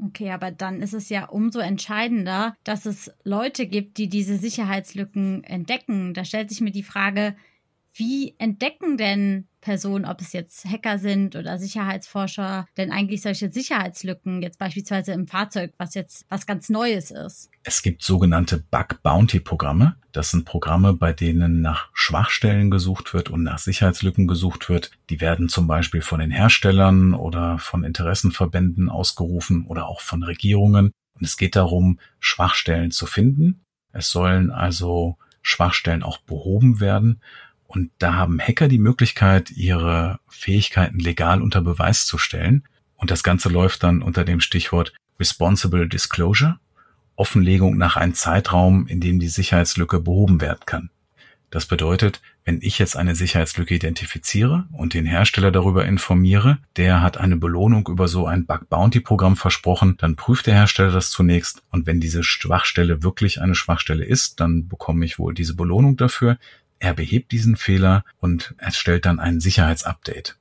Okay, 0.03 0.31
aber 0.31 0.51
dann 0.51 0.81
ist 0.81 0.93
es 0.93 1.09
ja 1.09 1.25
umso 1.25 1.59
entscheidender, 1.59 2.55
dass 2.63 2.85
es 2.85 3.11
Leute 3.23 3.67
gibt, 3.67 3.97
die 3.97 4.09
diese 4.09 4.37
Sicherheitslücken 4.37 5.43
entdecken. 5.43 6.13
Da 6.13 6.25
stellt 6.25 6.49
sich 6.49 6.59
mir 6.59 6.71
die 6.71 6.83
Frage, 6.83 7.35
wie 7.93 8.35
entdecken 8.37 8.97
denn 8.97 9.47
Personen, 9.61 10.05
ob 10.05 10.21
es 10.21 10.33
jetzt 10.33 10.65
Hacker 10.65 10.97
sind 10.97 11.35
oder 11.35 11.59
Sicherheitsforscher, 11.59 12.67
denn 12.77 12.91
eigentlich 12.91 13.21
solche 13.21 13.51
Sicherheitslücken, 13.51 14.41
jetzt 14.41 14.57
beispielsweise 14.57 15.11
im 15.13 15.27
Fahrzeug, 15.27 15.73
was 15.77 15.93
jetzt 15.93 16.25
was 16.29 16.47
ganz 16.47 16.69
Neues 16.69 17.11
ist? 17.11 17.49
Es 17.63 17.83
gibt 17.83 18.01
sogenannte 18.03 18.57
Bug 18.57 19.03
Bounty 19.03 19.39
Programme. 19.39 19.95
Das 20.11 20.31
sind 20.31 20.45
Programme, 20.45 20.93
bei 20.93 21.13
denen 21.13 21.61
nach 21.61 21.89
Schwachstellen 21.93 22.71
gesucht 22.71 23.13
wird 23.13 23.29
und 23.29 23.43
nach 23.43 23.59
Sicherheitslücken 23.59 24.27
gesucht 24.27 24.67
wird. 24.67 24.91
Die 25.09 25.21
werden 25.21 25.47
zum 25.47 25.67
Beispiel 25.67 26.01
von 26.01 26.19
den 26.19 26.31
Herstellern 26.31 27.13
oder 27.13 27.59
von 27.59 27.83
Interessenverbänden 27.83 28.89
ausgerufen 28.89 29.65
oder 29.67 29.87
auch 29.87 30.01
von 30.01 30.23
Regierungen. 30.23 30.91
Und 31.13 31.25
es 31.25 31.37
geht 31.37 31.55
darum, 31.55 31.99
Schwachstellen 32.19 32.91
zu 32.91 33.05
finden. 33.05 33.63
Es 33.93 34.09
sollen 34.09 34.49
also 34.49 35.17
Schwachstellen 35.41 36.03
auch 36.03 36.17
behoben 36.19 36.79
werden. 36.79 37.21
Und 37.71 37.89
da 37.99 38.15
haben 38.15 38.39
Hacker 38.41 38.67
die 38.67 38.77
Möglichkeit, 38.77 39.49
ihre 39.51 40.19
Fähigkeiten 40.27 40.99
legal 40.99 41.41
unter 41.41 41.61
Beweis 41.61 42.05
zu 42.05 42.17
stellen. 42.17 42.63
Und 42.97 43.11
das 43.11 43.23
Ganze 43.23 43.47
läuft 43.47 43.83
dann 43.83 44.01
unter 44.01 44.25
dem 44.25 44.41
Stichwort 44.41 44.93
Responsible 45.17 45.87
Disclosure, 45.87 46.59
Offenlegung 47.15 47.77
nach 47.77 47.95
einem 47.95 48.13
Zeitraum, 48.13 48.87
in 48.87 48.99
dem 48.99 49.19
die 49.19 49.29
Sicherheitslücke 49.29 50.01
behoben 50.01 50.41
werden 50.41 50.65
kann. 50.65 50.89
Das 51.49 51.65
bedeutet, 51.65 52.21
wenn 52.43 52.59
ich 52.61 52.77
jetzt 52.77 52.97
eine 52.97 53.15
Sicherheitslücke 53.15 53.75
identifiziere 53.75 54.65
und 54.73 54.93
den 54.93 55.05
Hersteller 55.05 55.51
darüber 55.51 55.85
informiere, 55.85 56.57
der 56.75 57.01
hat 57.01 57.17
eine 57.17 57.37
Belohnung 57.37 57.87
über 57.87 58.09
so 58.09 58.25
ein 58.27 58.45
Bug 58.45 58.67
Bounty 58.69 58.99
Programm 58.99 59.37
versprochen, 59.37 59.95
dann 59.97 60.17
prüft 60.17 60.47
der 60.47 60.55
Hersteller 60.55 60.91
das 60.91 61.09
zunächst 61.09 61.63
und 61.71 61.85
wenn 61.85 62.01
diese 62.01 62.23
Schwachstelle 62.23 63.03
wirklich 63.03 63.41
eine 63.41 63.55
Schwachstelle 63.55 64.03
ist, 64.03 64.41
dann 64.41 64.67
bekomme 64.67 65.05
ich 65.05 65.19
wohl 65.19 65.33
diese 65.33 65.55
Belohnung 65.55 65.95
dafür. 65.97 66.37
Er 66.81 66.95
behebt 66.95 67.31
diesen 67.31 67.57
Fehler 67.57 68.03
und 68.19 68.55
erstellt 68.57 69.05
dann 69.05 69.19
ein 69.19 69.39
Sicherheitsupdate. 69.39 70.35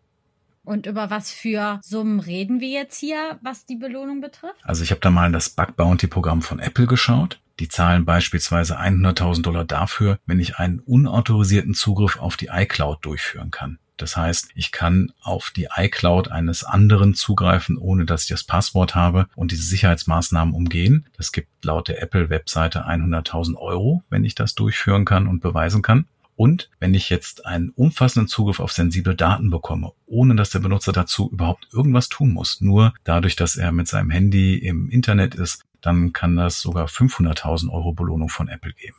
Und 0.64 0.86
über 0.86 1.10
was 1.10 1.30
für 1.30 1.80
Summen 1.82 2.18
reden 2.18 2.60
wir 2.60 2.70
jetzt 2.70 2.98
hier, 2.98 3.38
was 3.42 3.66
die 3.66 3.76
Belohnung 3.76 4.22
betrifft? 4.22 4.56
Also 4.62 4.82
ich 4.82 4.90
habe 4.90 5.02
da 5.02 5.10
mal 5.10 5.30
das 5.30 5.50
Bug 5.50 5.76
Bounty 5.76 6.06
Programm 6.06 6.40
von 6.40 6.58
Apple 6.58 6.86
geschaut. 6.86 7.40
Die 7.58 7.68
zahlen 7.68 8.06
beispielsweise 8.06 8.80
100.000 8.80 9.42
Dollar 9.42 9.66
dafür, 9.66 10.18
wenn 10.24 10.40
ich 10.40 10.56
einen 10.56 10.80
unautorisierten 10.80 11.74
Zugriff 11.74 12.18
auf 12.18 12.38
die 12.38 12.48
iCloud 12.50 13.04
durchführen 13.04 13.50
kann. 13.50 13.78
Das 13.98 14.16
heißt, 14.16 14.52
ich 14.54 14.72
kann 14.72 15.12
auf 15.20 15.50
die 15.54 15.68
iCloud 15.76 16.30
eines 16.30 16.64
anderen 16.64 17.14
zugreifen, 17.14 17.76
ohne 17.76 18.06
dass 18.06 18.22
ich 18.22 18.30
das 18.30 18.44
Passwort 18.44 18.94
habe 18.94 19.26
und 19.34 19.50
diese 19.50 19.64
Sicherheitsmaßnahmen 19.64 20.54
umgehen. 20.54 21.04
Das 21.18 21.32
gibt 21.32 21.48
laut 21.66 21.88
der 21.88 22.02
Apple-Webseite 22.02 22.86
100.000 22.86 23.56
Euro, 23.56 24.02
wenn 24.08 24.24
ich 24.24 24.34
das 24.34 24.54
durchführen 24.54 25.04
kann 25.04 25.26
und 25.26 25.40
beweisen 25.40 25.82
kann. 25.82 26.06
Und 26.40 26.70
wenn 26.78 26.94
ich 26.94 27.10
jetzt 27.10 27.44
einen 27.44 27.68
umfassenden 27.68 28.26
Zugriff 28.26 28.60
auf 28.60 28.72
sensible 28.72 29.14
Daten 29.14 29.50
bekomme, 29.50 29.92
ohne 30.06 30.36
dass 30.36 30.48
der 30.48 30.60
Benutzer 30.60 30.90
dazu 30.90 31.28
überhaupt 31.30 31.68
irgendwas 31.70 32.08
tun 32.08 32.30
muss, 32.30 32.62
nur 32.62 32.94
dadurch, 33.04 33.36
dass 33.36 33.58
er 33.58 33.72
mit 33.72 33.88
seinem 33.88 34.08
Handy 34.08 34.56
im 34.56 34.88
Internet 34.88 35.34
ist, 35.34 35.66
dann 35.82 36.14
kann 36.14 36.36
das 36.36 36.62
sogar 36.62 36.86
500.000 36.86 37.70
Euro 37.70 37.92
Belohnung 37.92 38.30
von 38.30 38.48
Apple 38.48 38.72
geben. 38.72 38.96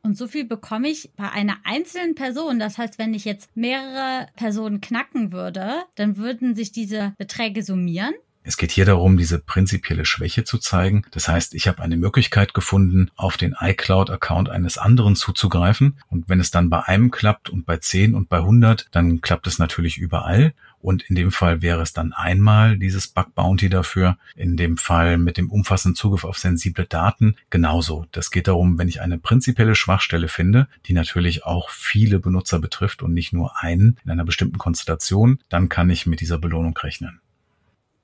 Und 0.00 0.16
so 0.16 0.26
viel 0.26 0.46
bekomme 0.46 0.88
ich 0.88 1.10
bei 1.14 1.30
einer 1.30 1.58
einzelnen 1.64 2.14
Person. 2.14 2.58
Das 2.58 2.78
heißt, 2.78 2.98
wenn 2.98 3.12
ich 3.12 3.26
jetzt 3.26 3.54
mehrere 3.54 4.28
Personen 4.34 4.80
knacken 4.80 5.30
würde, 5.30 5.82
dann 5.94 6.16
würden 6.16 6.54
sich 6.54 6.72
diese 6.72 7.12
Beträge 7.18 7.62
summieren. 7.62 8.14
Es 8.46 8.58
geht 8.58 8.72
hier 8.72 8.84
darum, 8.84 9.16
diese 9.16 9.38
prinzipielle 9.38 10.04
Schwäche 10.04 10.44
zu 10.44 10.58
zeigen. 10.58 11.06
Das 11.12 11.28
heißt, 11.28 11.54
ich 11.54 11.66
habe 11.66 11.82
eine 11.82 11.96
Möglichkeit 11.96 12.52
gefunden, 12.52 13.10
auf 13.16 13.38
den 13.38 13.56
iCloud-Account 13.58 14.50
eines 14.50 14.76
anderen 14.76 15.16
zuzugreifen. 15.16 15.98
Und 16.10 16.28
wenn 16.28 16.40
es 16.40 16.50
dann 16.50 16.68
bei 16.68 16.82
einem 16.82 17.10
klappt 17.10 17.48
und 17.48 17.64
bei 17.64 17.78
10 17.78 18.14
und 18.14 18.28
bei 18.28 18.36
100, 18.36 18.88
dann 18.90 19.22
klappt 19.22 19.46
es 19.46 19.58
natürlich 19.58 19.96
überall. 19.96 20.52
Und 20.82 21.02
in 21.04 21.14
dem 21.14 21.32
Fall 21.32 21.62
wäre 21.62 21.80
es 21.80 21.94
dann 21.94 22.12
einmal 22.12 22.76
dieses 22.76 23.08
Bug 23.08 23.34
Bounty 23.34 23.70
dafür. 23.70 24.18
In 24.36 24.58
dem 24.58 24.76
Fall 24.76 25.16
mit 25.16 25.38
dem 25.38 25.50
umfassenden 25.50 25.96
Zugriff 25.96 26.24
auf 26.24 26.36
sensible 26.36 26.84
Daten 26.84 27.36
genauso. 27.48 28.04
Das 28.12 28.30
geht 28.30 28.46
darum, 28.46 28.76
wenn 28.76 28.88
ich 28.88 29.00
eine 29.00 29.16
prinzipielle 29.16 29.74
Schwachstelle 29.74 30.28
finde, 30.28 30.68
die 30.84 30.92
natürlich 30.92 31.46
auch 31.46 31.70
viele 31.70 32.18
Benutzer 32.18 32.58
betrifft 32.58 33.02
und 33.02 33.14
nicht 33.14 33.32
nur 33.32 33.62
einen 33.62 33.98
in 34.04 34.10
einer 34.10 34.26
bestimmten 34.26 34.58
Konstellation, 34.58 35.38
dann 35.48 35.70
kann 35.70 35.88
ich 35.88 36.04
mit 36.04 36.20
dieser 36.20 36.36
Belohnung 36.36 36.76
rechnen. 36.76 37.22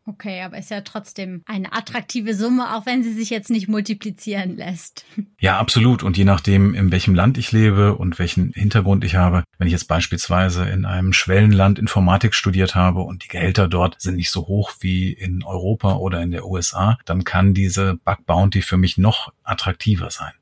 Okay, 0.06 0.42
aber 0.42 0.58
ist 0.58 0.70
ja 0.70 0.80
trotzdem 0.80 1.42
eine 1.46 1.72
attraktive 1.72 2.34
Summe, 2.34 2.74
auch 2.74 2.86
wenn 2.86 3.02
sie 3.02 3.12
sich 3.12 3.30
jetzt 3.30 3.50
nicht 3.50 3.68
multiplizieren 3.68 4.56
lässt. 4.56 5.04
Ja, 5.38 5.58
absolut. 5.58 6.02
Und 6.02 6.16
je 6.16 6.24
nachdem, 6.24 6.74
in 6.74 6.90
welchem 6.90 7.14
Land 7.14 7.38
ich 7.38 7.52
lebe 7.52 7.94
und 7.94 8.18
welchen 8.18 8.52
Hintergrund 8.52 9.04
ich 9.04 9.14
habe, 9.14 9.44
wenn 9.58 9.66
ich 9.66 9.72
jetzt 9.72 9.88
beispielsweise 9.88 10.68
in 10.68 10.84
einem 10.84 11.12
Schwellenland 11.12 11.78
Informatik 11.78 12.34
studiert 12.34 12.74
habe 12.74 13.00
und 13.02 13.24
die 13.24 13.28
Gehälter 13.28 13.68
dort 13.68 14.00
sind 14.00 14.16
nicht 14.16 14.30
so 14.30 14.46
hoch 14.46 14.72
wie 14.80 15.12
in 15.12 15.44
Europa 15.44 15.94
oder 15.94 16.20
in 16.22 16.30
der 16.30 16.46
USA, 16.46 16.98
dann 17.04 17.24
kann 17.24 17.54
diese 17.54 17.96
Bug 18.04 18.26
Bounty 18.26 18.62
für 18.62 18.76
mich 18.78 18.98
noch 18.98 19.32
attraktiver 19.44 20.10
sein. 20.10 20.32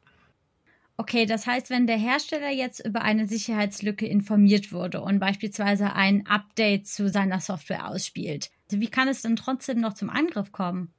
Okay, 1.01 1.27
das 1.27 1.47
heißt, 1.47 1.71
wenn 1.71 1.87
der 1.87 1.97
Hersteller 1.97 2.51
jetzt 2.51 2.85
über 2.85 3.03
eine 3.03 3.29
Sicherheitslücke 3.29 4.05
informiert 4.05 4.73
wurde 4.73 5.01
und 5.01 5.21
beispielsweise 5.21 5.93
ein 5.93 6.27
Update 6.27 6.89
zu 6.89 7.09
seiner 7.09 7.41
Software 7.41 7.87
ausspielt, 7.89 8.51
wie 8.69 8.89
kann 8.89 9.07
es 9.07 9.23
denn 9.23 9.37
trotzdem 9.37 9.81
noch 9.81 9.95
zum 9.95 10.11
Angriff 10.11 10.51
kommen? 10.51 10.93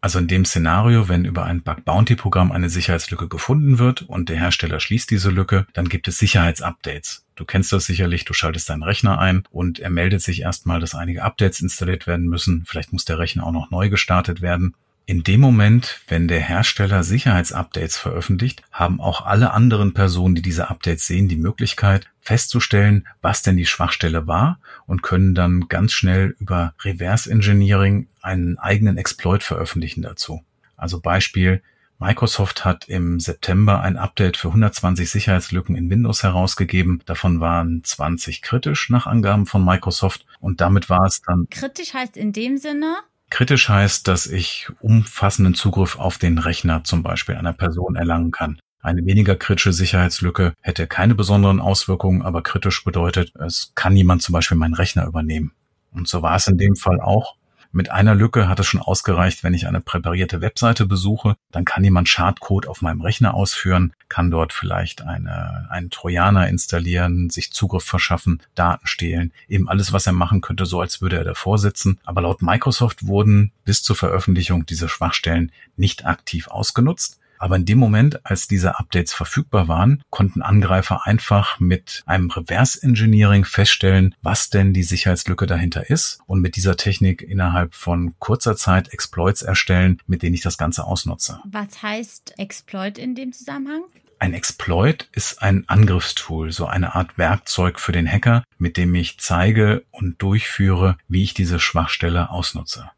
Also 0.00 0.18
in 0.18 0.26
dem 0.26 0.44
Szenario, 0.44 1.08
wenn 1.08 1.24
über 1.24 1.44
ein 1.44 1.62
Bug 1.62 1.84
Bounty 1.84 2.16
Programm 2.16 2.50
eine 2.50 2.68
Sicherheitslücke 2.68 3.28
gefunden 3.28 3.78
wird 3.78 4.02
und 4.02 4.28
der 4.28 4.38
Hersteller 4.38 4.80
schließt 4.80 5.08
diese 5.08 5.30
Lücke, 5.30 5.68
dann 5.72 5.88
gibt 5.88 6.08
es 6.08 6.18
Sicherheitsupdates. 6.18 7.24
Du 7.36 7.44
kennst 7.44 7.72
das 7.72 7.86
sicherlich, 7.86 8.24
du 8.24 8.34
schaltest 8.34 8.68
deinen 8.68 8.82
Rechner 8.82 9.20
ein 9.20 9.44
und 9.52 9.78
er 9.78 9.90
meldet 9.90 10.20
sich 10.20 10.42
erstmal, 10.42 10.80
dass 10.80 10.96
einige 10.96 11.22
Updates 11.22 11.60
installiert 11.60 12.08
werden 12.08 12.26
müssen. 12.26 12.64
Vielleicht 12.66 12.92
muss 12.92 13.04
der 13.04 13.20
Rechner 13.20 13.46
auch 13.46 13.52
noch 13.52 13.70
neu 13.70 13.88
gestartet 13.88 14.42
werden. 14.42 14.74
In 15.04 15.24
dem 15.24 15.40
Moment, 15.40 16.00
wenn 16.06 16.28
der 16.28 16.40
Hersteller 16.40 17.02
Sicherheitsupdates 17.02 17.96
veröffentlicht, 17.96 18.62
haben 18.70 19.00
auch 19.00 19.26
alle 19.26 19.52
anderen 19.52 19.94
Personen, 19.94 20.34
die 20.36 20.42
diese 20.42 20.70
Updates 20.70 21.06
sehen, 21.06 21.28
die 21.28 21.36
Möglichkeit 21.36 22.06
festzustellen, 22.20 23.06
was 23.20 23.42
denn 23.42 23.56
die 23.56 23.66
Schwachstelle 23.66 24.26
war 24.28 24.60
und 24.86 25.02
können 25.02 25.34
dann 25.34 25.66
ganz 25.68 25.92
schnell 25.92 26.36
über 26.38 26.74
Reverse 26.82 27.30
Engineering 27.30 28.06
einen 28.22 28.58
eigenen 28.58 28.96
Exploit 28.96 29.42
veröffentlichen 29.42 30.02
dazu. 30.02 30.44
Also 30.76 31.00
Beispiel, 31.00 31.62
Microsoft 31.98 32.64
hat 32.64 32.88
im 32.88 33.20
September 33.20 33.80
ein 33.80 33.96
Update 33.96 34.36
für 34.36 34.48
120 34.48 35.08
Sicherheitslücken 35.08 35.76
in 35.76 35.88
Windows 35.88 36.22
herausgegeben. 36.24 37.00
Davon 37.06 37.38
waren 37.38 37.82
20 37.84 38.42
kritisch 38.42 38.90
nach 38.90 39.06
Angaben 39.06 39.46
von 39.46 39.64
Microsoft 39.64 40.26
und 40.40 40.60
damit 40.60 40.90
war 40.90 41.06
es 41.06 41.22
dann. 41.22 41.46
Kritisch 41.50 41.94
heißt 41.94 42.16
in 42.16 42.32
dem 42.32 42.56
Sinne, 42.56 42.96
Kritisch 43.32 43.70
heißt, 43.70 44.08
dass 44.08 44.26
ich 44.26 44.68
umfassenden 44.80 45.54
Zugriff 45.54 45.98
auf 45.98 46.18
den 46.18 46.36
Rechner 46.36 46.84
zum 46.84 47.02
Beispiel 47.02 47.34
einer 47.34 47.54
Person 47.54 47.96
erlangen 47.96 48.30
kann. 48.30 48.58
Eine 48.82 49.06
weniger 49.06 49.36
kritische 49.36 49.72
Sicherheitslücke 49.72 50.52
hätte 50.60 50.86
keine 50.86 51.14
besonderen 51.14 51.58
Auswirkungen, 51.58 52.20
aber 52.20 52.42
kritisch 52.42 52.84
bedeutet, 52.84 53.32
es 53.36 53.72
kann 53.74 53.96
jemand 53.96 54.20
zum 54.20 54.34
Beispiel 54.34 54.58
meinen 54.58 54.74
Rechner 54.74 55.06
übernehmen. 55.06 55.52
Und 55.92 56.08
so 56.08 56.20
war 56.20 56.36
es 56.36 56.46
in 56.46 56.58
dem 56.58 56.76
Fall 56.76 57.00
auch. 57.00 57.36
Mit 57.74 57.90
einer 57.90 58.14
Lücke 58.14 58.48
hat 58.48 58.60
es 58.60 58.66
schon 58.66 58.82
ausgereicht, 58.82 59.42
wenn 59.42 59.54
ich 59.54 59.66
eine 59.66 59.80
präparierte 59.80 60.42
Webseite 60.42 60.84
besuche, 60.84 61.36
dann 61.50 61.64
kann 61.64 61.82
jemand 61.82 62.06
Schadcode 62.06 62.66
auf 62.66 62.82
meinem 62.82 63.00
Rechner 63.00 63.32
ausführen, 63.32 63.94
kann 64.10 64.30
dort 64.30 64.52
vielleicht 64.52 65.00
eine, 65.00 65.66
einen 65.70 65.88
Trojaner 65.88 66.48
installieren, 66.48 67.30
sich 67.30 67.50
Zugriff 67.50 67.84
verschaffen, 67.84 68.42
Daten 68.54 68.86
stehlen, 68.86 69.32
eben 69.48 69.70
alles, 69.70 69.90
was 69.94 70.06
er 70.06 70.12
machen 70.12 70.42
könnte, 70.42 70.66
so 70.66 70.82
als 70.82 71.00
würde 71.00 71.16
er 71.16 71.24
davor 71.24 71.56
sitzen. 71.56 71.98
Aber 72.04 72.20
laut 72.20 72.42
Microsoft 72.42 73.06
wurden 73.06 73.52
bis 73.64 73.82
zur 73.82 73.96
Veröffentlichung 73.96 74.66
diese 74.66 74.90
Schwachstellen 74.90 75.50
nicht 75.74 76.04
aktiv 76.04 76.48
ausgenutzt. 76.48 77.21
Aber 77.42 77.56
in 77.56 77.64
dem 77.64 77.78
Moment, 77.78 78.24
als 78.24 78.46
diese 78.46 78.78
Updates 78.78 79.12
verfügbar 79.12 79.66
waren, 79.66 80.00
konnten 80.10 80.42
Angreifer 80.42 81.08
einfach 81.08 81.58
mit 81.58 82.04
einem 82.06 82.30
Reverse 82.30 82.80
Engineering 82.80 83.44
feststellen, 83.44 84.14
was 84.22 84.48
denn 84.48 84.72
die 84.72 84.84
Sicherheitslücke 84.84 85.46
dahinter 85.48 85.90
ist 85.90 86.20
und 86.26 86.40
mit 86.40 86.54
dieser 86.54 86.76
Technik 86.76 87.20
innerhalb 87.20 87.74
von 87.74 88.14
kurzer 88.20 88.56
Zeit 88.56 88.92
Exploits 88.92 89.42
erstellen, 89.42 90.00
mit 90.06 90.22
denen 90.22 90.36
ich 90.36 90.42
das 90.42 90.56
Ganze 90.56 90.84
ausnutze. 90.84 91.40
Was 91.50 91.82
heißt 91.82 92.38
Exploit 92.38 92.96
in 92.96 93.16
dem 93.16 93.32
Zusammenhang? 93.32 93.82
Ein 94.20 94.34
Exploit 94.34 95.08
ist 95.10 95.42
ein 95.42 95.68
Angriffstool, 95.68 96.52
so 96.52 96.66
eine 96.66 96.94
Art 96.94 97.18
Werkzeug 97.18 97.80
für 97.80 97.90
den 97.90 98.08
Hacker, 98.08 98.44
mit 98.58 98.76
dem 98.76 98.94
ich 98.94 99.18
zeige 99.18 99.84
und 99.90 100.22
durchführe, 100.22 100.96
wie 101.08 101.24
ich 101.24 101.34
diese 101.34 101.58
Schwachstelle 101.58 102.30
ausnutze. 102.30 102.92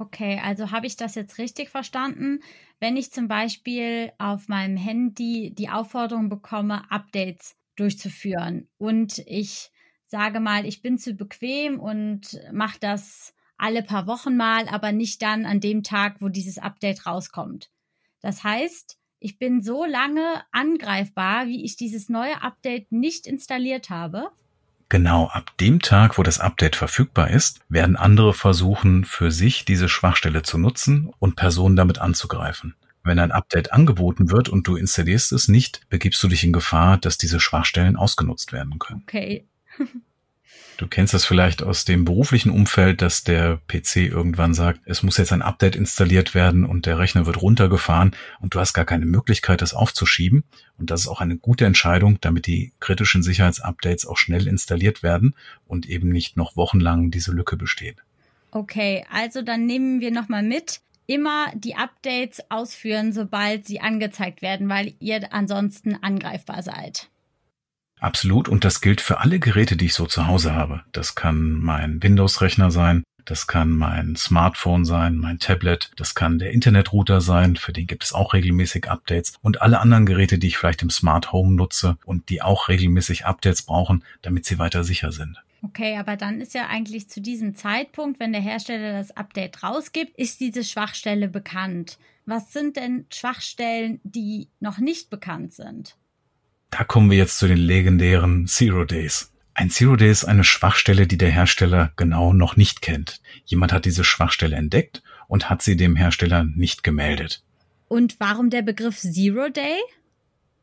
Okay, 0.00 0.40
also 0.42 0.70
habe 0.70 0.86
ich 0.86 0.96
das 0.96 1.14
jetzt 1.14 1.36
richtig 1.36 1.68
verstanden? 1.68 2.40
Wenn 2.78 2.96
ich 2.96 3.12
zum 3.12 3.28
Beispiel 3.28 4.12
auf 4.16 4.48
meinem 4.48 4.78
Handy 4.78 5.54
die 5.54 5.68
Aufforderung 5.68 6.30
bekomme, 6.30 6.90
Updates 6.90 7.54
durchzuführen 7.76 8.66
und 8.78 9.18
ich 9.26 9.70
sage 10.06 10.40
mal, 10.40 10.64
ich 10.64 10.80
bin 10.80 10.96
zu 10.96 11.12
bequem 11.12 11.78
und 11.78 12.40
mache 12.50 12.78
das 12.80 13.34
alle 13.58 13.82
paar 13.82 14.06
Wochen 14.06 14.38
mal, 14.38 14.68
aber 14.68 14.90
nicht 14.90 15.20
dann 15.20 15.44
an 15.44 15.60
dem 15.60 15.82
Tag, 15.82 16.22
wo 16.22 16.30
dieses 16.30 16.56
Update 16.56 17.04
rauskommt. 17.04 17.70
Das 18.22 18.42
heißt, 18.42 18.98
ich 19.18 19.38
bin 19.38 19.60
so 19.60 19.84
lange 19.84 20.42
angreifbar, 20.50 21.46
wie 21.46 21.62
ich 21.62 21.76
dieses 21.76 22.08
neue 22.08 22.42
Update 22.42 22.90
nicht 22.90 23.26
installiert 23.26 23.90
habe. 23.90 24.30
Genau 24.90 25.28
ab 25.28 25.56
dem 25.58 25.80
Tag, 25.80 26.18
wo 26.18 26.24
das 26.24 26.40
Update 26.40 26.74
verfügbar 26.74 27.30
ist, 27.30 27.60
werden 27.68 27.96
andere 27.96 28.34
versuchen, 28.34 29.04
für 29.04 29.30
sich 29.30 29.64
diese 29.64 29.88
Schwachstelle 29.88 30.42
zu 30.42 30.58
nutzen 30.58 31.12
und 31.20 31.36
Personen 31.36 31.76
damit 31.76 32.00
anzugreifen. 32.00 32.74
Wenn 33.04 33.20
ein 33.20 33.30
Update 33.30 33.72
angeboten 33.72 34.30
wird 34.30 34.48
und 34.48 34.66
du 34.66 34.74
installierst 34.74 35.30
es 35.30 35.46
nicht, 35.46 35.88
begibst 35.90 36.20
du 36.24 36.28
dich 36.28 36.42
in 36.42 36.52
Gefahr, 36.52 36.98
dass 36.98 37.18
diese 37.18 37.38
Schwachstellen 37.38 37.96
ausgenutzt 37.96 38.52
werden 38.52 38.80
können. 38.80 39.02
Okay. 39.06 39.46
Du 40.80 40.86
kennst 40.86 41.12
das 41.12 41.26
vielleicht 41.26 41.62
aus 41.62 41.84
dem 41.84 42.06
beruflichen 42.06 42.48
Umfeld, 42.48 43.02
dass 43.02 43.22
der 43.22 43.60
PC 43.68 43.96
irgendwann 43.96 44.54
sagt, 44.54 44.80
es 44.86 45.02
muss 45.02 45.18
jetzt 45.18 45.30
ein 45.30 45.42
Update 45.42 45.76
installiert 45.76 46.34
werden 46.34 46.64
und 46.64 46.86
der 46.86 46.98
Rechner 46.98 47.26
wird 47.26 47.42
runtergefahren 47.42 48.16
und 48.40 48.54
du 48.54 48.60
hast 48.60 48.72
gar 48.72 48.86
keine 48.86 49.04
Möglichkeit, 49.04 49.60
das 49.60 49.74
aufzuschieben. 49.74 50.42
Und 50.78 50.90
das 50.90 51.02
ist 51.02 51.08
auch 51.08 51.20
eine 51.20 51.36
gute 51.36 51.66
Entscheidung, 51.66 52.16
damit 52.22 52.46
die 52.46 52.72
kritischen 52.80 53.22
Sicherheitsupdates 53.22 54.06
auch 54.06 54.16
schnell 54.16 54.46
installiert 54.46 55.02
werden 55.02 55.34
und 55.66 55.86
eben 55.86 56.08
nicht 56.08 56.38
noch 56.38 56.56
wochenlang 56.56 57.10
diese 57.10 57.32
Lücke 57.32 57.58
besteht. 57.58 57.96
Okay, 58.50 59.04
also 59.12 59.42
dann 59.42 59.66
nehmen 59.66 60.00
wir 60.00 60.10
nochmal 60.10 60.42
mit, 60.42 60.80
immer 61.06 61.48
die 61.54 61.74
Updates 61.74 62.40
ausführen, 62.48 63.12
sobald 63.12 63.66
sie 63.66 63.80
angezeigt 63.80 64.40
werden, 64.40 64.70
weil 64.70 64.94
ihr 64.98 65.30
ansonsten 65.30 65.94
angreifbar 65.96 66.62
seid. 66.62 67.10
Absolut. 68.00 68.48
Und 68.48 68.64
das 68.64 68.80
gilt 68.80 69.00
für 69.00 69.20
alle 69.20 69.38
Geräte, 69.38 69.76
die 69.76 69.86
ich 69.86 69.94
so 69.94 70.06
zu 70.06 70.26
Hause 70.26 70.54
habe. 70.54 70.82
Das 70.92 71.14
kann 71.14 71.52
mein 71.52 72.02
Windows-Rechner 72.02 72.70
sein. 72.70 73.04
Das 73.24 73.46
kann 73.46 73.70
mein 73.70 74.16
Smartphone 74.16 74.84
sein, 74.84 75.16
mein 75.16 75.38
Tablet, 75.38 75.90
das 75.96 76.14
kann 76.14 76.38
der 76.38 76.52
Internetrouter 76.52 77.20
sein, 77.20 77.54
für 77.54 77.72
den 77.72 77.86
gibt 77.86 78.02
es 78.02 78.12
auch 78.12 78.32
regelmäßig 78.32 78.90
Updates 78.90 79.34
und 79.42 79.62
alle 79.62 79.78
anderen 79.78 80.06
Geräte, 80.06 80.38
die 80.38 80.48
ich 80.48 80.56
vielleicht 80.56 80.82
im 80.82 80.90
Smart 80.90 81.30
Home 81.30 81.54
nutze 81.54 81.96
und 82.04 82.28
die 82.28 82.42
auch 82.42 82.68
regelmäßig 82.68 83.26
Updates 83.26 83.62
brauchen, 83.62 84.04
damit 84.22 84.46
sie 84.46 84.58
weiter 84.58 84.82
sicher 84.84 85.12
sind. 85.12 85.42
Okay, 85.62 85.98
aber 85.98 86.16
dann 86.16 86.40
ist 86.40 86.54
ja 86.54 86.68
eigentlich 86.68 87.10
zu 87.10 87.20
diesem 87.20 87.54
Zeitpunkt, 87.54 88.18
wenn 88.18 88.32
der 88.32 88.40
Hersteller 88.40 88.92
das 88.92 89.14
Update 89.16 89.62
rausgibt, 89.62 90.16
ist 90.16 90.40
diese 90.40 90.64
Schwachstelle 90.64 91.28
bekannt. 91.28 91.98
Was 92.24 92.52
sind 92.52 92.76
denn 92.76 93.04
Schwachstellen, 93.12 94.00
die 94.02 94.48
noch 94.60 94.78
nicht 94.78 95.10
bekannt 95.10 95.52
sind? 95.52 95.96
Da 96.70 96.84
kommen 96.84 97.10
wir 97.10 97.18
jetzt 97.18 97.38
zu 97.38 97.48
den 97.48 97.58
legendären 97.58 98.46
Zero 98.46 98.84
Days. 98.84 99.32
Ein 99.54 99.70
Zero 99.70 99.96
Day 99.96 100.10
ist 100.10 100.24
eine 100.24 100.44
Schwachstelle, 100.44 101.06
die 101.06 101.18
der 101.18 101.30
Hersteller 101.30 101.92
genau 101.96 102.32
noch 102.32 102.56
nicht 102.56 102.80
kennt. 102.80 103.20
Jemand 103.44 103.72
hat 103.72 103.84
diese 103.84 104.04
Schwachstelle 104.04 104.56
entdeckt 104.56 105.02
und 105.28 105.50
hat 105.50 105.62
sie 105.62 105.76
dem 105.76 105.96
Hersteller 105.96 106.44
nicht 106.44 106.82
gemeldet. 106.82 107.42
Und 107.88 108.18
warum 108.20 108.50
der 108.50 108.62
Begriff 108.62 108.98
Zero 108.98 109.48
Day? 109.48 109.76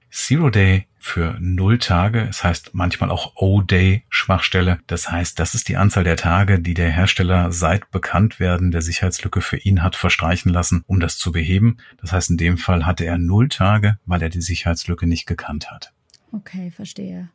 Zero 0.10 0.50
Day 0.50 0.88
für 0.98 1.38
null 1.40 1.78
Tage. 1.78 2.26
Es 2.30 2.44
heißt 2.44 2.72
manchmal 2.74 3.12
auch 3.12 3.34
O-Day 3.36 4.04
Schwachstelle. 4.10 4.80
Das 4.88 5.12
heißt, 5.12 5.38
das 5.38 5.54
ist 5.54 5.68
die 5.68 5.78
Anzahl 5.78 6.04
der 6.04 6.16
Tage, 6.16 6.60
die 6.60 6.74
der 6.74 6.90
Hersteller 6.90 7.52
seit 7.52 7.92
Bekanntwerden 7.92 8.72
der 8.72 8.82
Sicherheitslücke 8.82 9.42
für 9.42 9.58
ihn 9.58 9.84
hat 9.84 9.96
verstreichen 9.96 10.52
lassen, 10.52 10.84
um 10.88 11.00
das 11.00 11.18
zu 11.18 11.32
beheben. 11.32 11.78
Das 12.02 12.14
heißt, 12.14 12.32
in 12.32 12.38
dem 12.38 12.58
Fall 12.58 12.86
hatte 12.86 13.06
er 13.06 13.18
null 13.18 13.50
Tage, 13.50 14.00
weil 14.06 14.22
er 14.22 14.30
die 14.30 14.42
Sicherheitslücke 14.42 15.06
nicht 15.06 15.28
gekannt 15.28 15.70
hat. 15.70 15.94
Okay, 16.32 16.72
verstehe. 16.72 17.30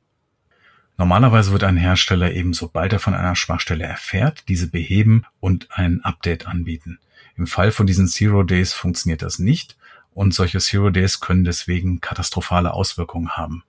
Normalerweise 0.99 1.53
wird 1.53 1.65
ein 1.65 1.77
Hersteller 1.77 2.33
eben, 2.33 2.53
sobald 2.53 2.93
er 2.93 2.99
von 2.99 3.15
einer 3.15 3.35
Schwachstelle 3.35 3.85
erfährt, 3.85 4.45
diese 4.49 4.69
beheben 4.69 5.25
und 5.41 5.69
ein 5.71 6.05
Update 6.05 6.47
anbieten. 6.47 6.99
Im 7.37 7.47
Fall 7.47 7.73
von 7.73 7.87
diesen 7.87 8.09
Zero 8.09 8.43
Days 8.43 8.73
funktioniert 8.73 9.23
das 9.23 9.39
nicht 9.39 9.77
und 10.15 10.35
solche 10.35 10.61
Zero 10.61 10.91
Days 10.91 11.21
können 11.21 11.45
deswegen 11.45 12.01
katastrophale 12.01 12.75
Auswirkungen 12.75 13.31
haben. 13.31 13.65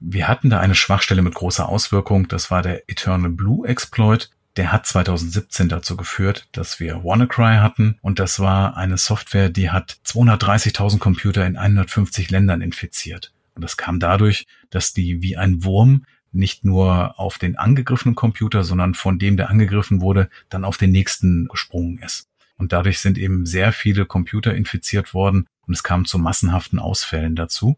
Wir 0.00 0.26
hatten 0.26 0.50
da 0.50 0.60
eine 0.60 0.74
Schwachstelle 0.74 1.22
mit 1.22 1.34
großer 1.34 1.68
Auswirkung, 1.68 2.28
das 2.28 2.50
war 2.50 2.62
der 2.62 2.88
Eternal 2.88 3.30
Blue 3.30 3.66
Exploit. 3.68 4.30
Der 4.56 4.70
hat 4.70 4.86
2017 4.86 5.68
dazu 5.68 5.96
geführt, 5.96 6.46
dass 6.52 6.78
wir 6.78 7.02
WannaCry 7.02 7.56
hatten 7.56 7.98
und 8.02 8.20
das 8.20 8.38
war 8.38 8.76
eine 8.76 8.98
Software, 8.98 9.48
die 9.48 9.70
hat 9.70 9.98
230.000 10.06 10.98
Computer 10.98 11.44
in 11.44 11.56
150 11.56 12.30
Ländern 12.30 12.60
infiziert. 12.60 13.33
Und 13.54 13.62
das 13.62 13.76
kam 13.76 14.00
dadurch, 14.00 14.46
dass 14.70 14.92
die 14.92 15.22
wie 15.22 15.36
ein 15.36 15.64
Wurm 15.64 16.04
nicht 16.32 16.64
nur 16.64 17.18
auf 17.18 17.38
den 17.38 17.56
angegriffenen 17.56 18.16
Computer, 18.16 18.64
sondern 18.64 18.94
von 18.94 19.18
dem, 19.18 19.36
der 19.36 19.50
angegriffen 19.50 20.00
wurde, 20.00 20.28
dann 20.48 20.64
auf 20.64 20.76
den 20.76 20.90
nächsten 20.90 21.46
gesprungen 21.48 21.98
ist. 21.98 22.28
Und 22.56 22.72
dadurch 22.72 22.98
sind 23.00 23.18
eben 23.18 23.46
sehr 23.46 23.72
viele 23.72 24.04
Computer 24.04 24.54
infiziert 24.54 25.14
worden 25.14 25.46
und 25.66 25.74
es 25.74 25.82
kam 25.82 26.04
zu 26.04 26.18
massenhaften 26.18 26.78
Ausfällen 26.78 27.36
dazu. 27.36 27.76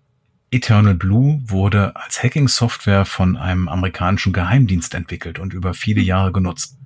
Eternal 0.50 0.94
Blue 0.94 1.42
wurde 1.44 1.96
als 1.96 2.22
Hacking-Software 2.22 3.04
von 3.04 3.36
einem 3.36 3.68
amerikanischen 3.68 4.32
Geheimdienst 4.32 4.94
entwickelt 4.94 5.38
und 5.38 5.52
über 5.52 5.74
viele 5.74 6.00
Jahre 6.00 6.32
genutzt. 6.32 6.78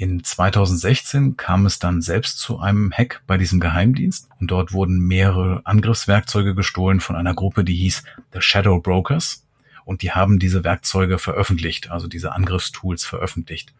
In 0.00 0.22
2016 0.22 1.36
kam 1.36 1.66
es 1.66 1.80
dann 1.80 2.02
selbst 2.02 2.38
zu 2.38 2.60
einem 2.60 2.92
Hack 2.92 3.20
bei 3.26 3.36
diesem 3.36 3.58
Geheimdienst 3.58 4.28
und 4.38 4.52
dort 4.52 4.72
wurden 4.72 5.00
mehrere 5.00 5.62
Angriffswerkzeuge 5.64 6.54
gestohlen 6.54 7.00
von 7.00 7.16
einer 7.16 7.34
Gruppe, 7.34 7.64
die 7.64 7.74
hieß 7.74 8.04
The 8.32 8.40
Shadow 8.40 8.78
Brokers 8.78 9.44
und 9.84 10.02
die 10.02 10.12
haben 10.12 10.38
diese 10.38 10.62
Werkzeuge 10.62 11.18
veröffentlicht, 11.18 11.90
also 11.90 12.06
diese 12.06 12.30
Angriffstools 12.30 13.04
veröffentlicht. 13.04 13.74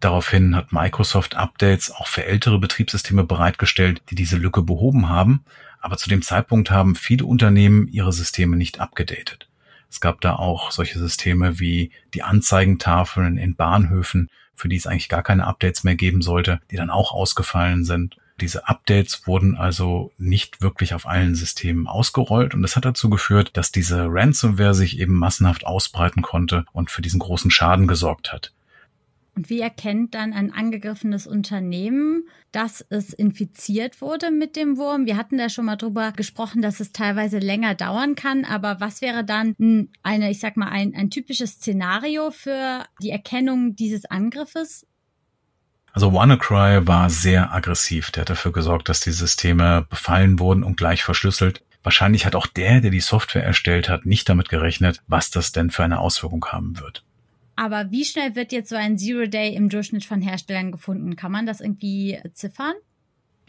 Daraufhin 0.00 0.56
hat 0.56 0.72
Microsoft 0.72 1.36
Updates 1.36 1.92
auch 1.92 2.08
für 2.08 2.24
ältere 2.24 2.58
Betriebssysteme 2.58 3.22
bereitgestellt, 3.22 4.02
die 4.10 4.16
diese 4.16 4.36
Lücke 4.36 4.60
behoben 4.60 5.08
haben, 5.08 5.44
aber 5.80 5.96
zu 5.98 6.08
dem 6.08 6.22
Zeitpunkt 6.22 6.72
haben 6.72 6.96
viele 6.96 7.26
Unternehmen 7.26 7.86
ihre 7.86 8.12
Systeme 8.12 8.56
nicht 8.56 8.80
abgedatet. 8.80 9.48
Es 9.88 10.00
gab 10.00 10.20
da 10.20 10.34
auch 10.34 10.72
solche 10.72 10.98
Systeme 10.98 11.60
wie 11.60 11.92
die 12.12 12.24
Anzeigentafeln 12.24 13.38
in 13.38 13.54
Bahnhöfen, 13.54 14.28
für 14.54 14.68
die 14.68 14.76
es 14.76 14.86
eigentlich 14.86 15.08
gar 15.08 15.22
keine 15.22 15.46
Updates 15.46 15.84
mehr 15.84 15.96
geben 15.96 16.22
sollte, 16.22 16.60
die 16.70 16.76
dann 16.76 16.90
auch 16.90 17.12
ausgefallen 17.12 17.84
sind. 17.84 18.16
Diese 18.40 18.68
Updates 18.68 19.26
wurden 19.26 19.56
also 19.56 20.12
nicht 20.18 20.60
wirklich 20.60 20.94
auf 20.94 21.06
allen 21.06 21.36
Systemen 21.36 21.86
ausgerollt 21.86 22.54
und 22.54 22.62
das 22.62 22.74
hat 22.74 22.84
dazu 22.84 23.08
geführt, 23.08 23.50
dass 23.54 23.70
diese 23.70 24.06
Ransomware 24.08 24.74
sich 24.74 24.98
eben 24.98 25.14
massenhaft 25.14 25.66
ausbreiten 25.66 26.22
konnte 26.22 26.64
und 26.72 26.90
für 26.90 27.02
diesen 27.02 27.20
großen 27.20 27.50
Schaden 27.50 27.86
gesorgt 27.86 28.32
hat. 28.32 28.52
Und 29.36 29.50
wie 29.50 29.60
erkennt 29.60 30.14
dann 30.14 30.32
ein 30.32 30.52
angegriffenes 30.52 31.26
Unternehmen, 31.26 32.28
dass 32.52 32.86
es 32.88 33.12
infiziert 33.12 34.00
wurde 34.00 34.30
mit 34.30 34.54
dem 34.54 34.76
Wurm? 34.76 35.06
Wir 35.06 35.16
hatten 35.16 35.38
da 35.38 35.48
schon 35.48 35.64
mal 35.64 35.76
drüber 35.76 36.12
gesprochen, 36.12 36.62
dass 36.62 36.78
es 36.78 36.92
teilweise 36.92 37.38
länger 37.38 37.74
dauern 37.74 38.14
kann. 38.14 38.44
Aber 38.44 38.80
was 38.80 39.00
wäre 39.00 39.24
dann 39.24 39.88
eine, 40.02 40.30
ich 40.30 40.38
sag 40.38 40.56
mal, 40.56 40.68
ein, 40.68 40.94
ein 40.94 41.10
typisches 41.10 41.54
Szenario 41.54 42.30
für 42.30 42.84
die 43.02 43.10
Erkennung 43.10 43.74
dieses 43.74 44.04
Angriffes? 44.04 44.86
Also 45.92 46.12
WannaCry 46.12 46.86
war 46.86 47.10
sehr 47.10 47.52
aggressiv. 47.52 48.10
Der 48.12 48.22
hat 48.22 48.30
dafür 48.30 48.52
gesorgt, 48.52 48.88
dass 48.88 49.00
die 49.00 49.12
Systeme 49.12 49.86
befallen 49.88 50.38
wurden 50.38 50.62
und 50.62 50.76
gleich 50.76 51.02
verschlüsselt. 51.02 51.64
Wahrscheinlich 51.82 52.24
hat 52.24 52.34
auch 52.34 52.46
der, 52.46 52.80
der 52.80 52.90
die 52.90 53.00
Software 53.00 53.44
erstellt 53.44 53.88
hat, 53.88 54.06
nicht 54.06 54.28
damit 54.28 54.48
gerechnet, 54.48 55.02
was 55.06 55.30
das 55.30 55.52
denn 55.52 55.70
für 55.70 55.84
eine 55.84 55.98
Auswirkung 55.98 56.44
haben 56.46 56.80
wird. 56.80 57.04
Aber 57.56 57.90
wie 57.90 58.04
schnell 58.04 58.34
wird 58.34 58.52
jetzt 58.52 58.68
so 58.68 58.76
ein 58.76 58.98
Zero 58.98 59.26
Day 59.26 59.54
im 59.54 59.68
Durchschnitt 59.68 60.04
von 60.04 60.20
Herstellern 60.20 60.72
gefunden? 60.72 61.16
Kann 61.16 61.32
man 61.32 61.46
das 61.46 61.60
irgendwie 61.60 62.20
ziffern? 62.32 62.74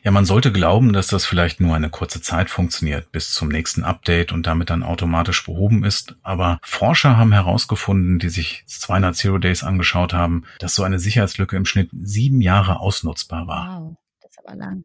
Ja, 0.06 0.12
man 0.12 0.26
sollte 0.26 0.52
glauben, 0.52 0.94
dass 0.94 1.08
das 1.08 1.26
vielleicht 1.26 1.60
nur 1.60 1.76
eine 1.76 1.90
kurze 1.90 2.22
Zeit 2.22 2.52
funktioniert, 2.52 3.12
bis 3.12 3.32
zum 3.32 3.50
nächsten 3.50 3.84
Update 3.84 4.32
und 4.32 4.46
damit 4.46 4.70
dann 4.70 4.84
automatisch 4.84 5.44
behoben 5.44 5.84
ist. 5.84 6.14
Aber 6.22 6.60
Forscher 6.62 7.18
haben 7.18 7.32
herausgefunden, 7.32 8.20
die 8.20 8.30
sich 8.30 8.64
200 8.68 9.16
Zero 9.16 9.40
Days 9.40 9.64
angeschaut 9.64 10.14
haben, 10.14 10.44
dass 10.60 10.76
so 10.76 10.84
eine 10.84 11.00
Sicherheitslücke 11.00 11.56
im 11.56 11.66
Schnitt 11.66 11.90
sieben 11.92 12.40
Jahre 12.42 12.82
ausnutzbar 12.82 13.48
war. 13.48 13.82
Wow, 13.82 13.96
das 14.22 14.30
ist 14.30 14.46
aber 14.46 14.56
lang. 14.56 14.84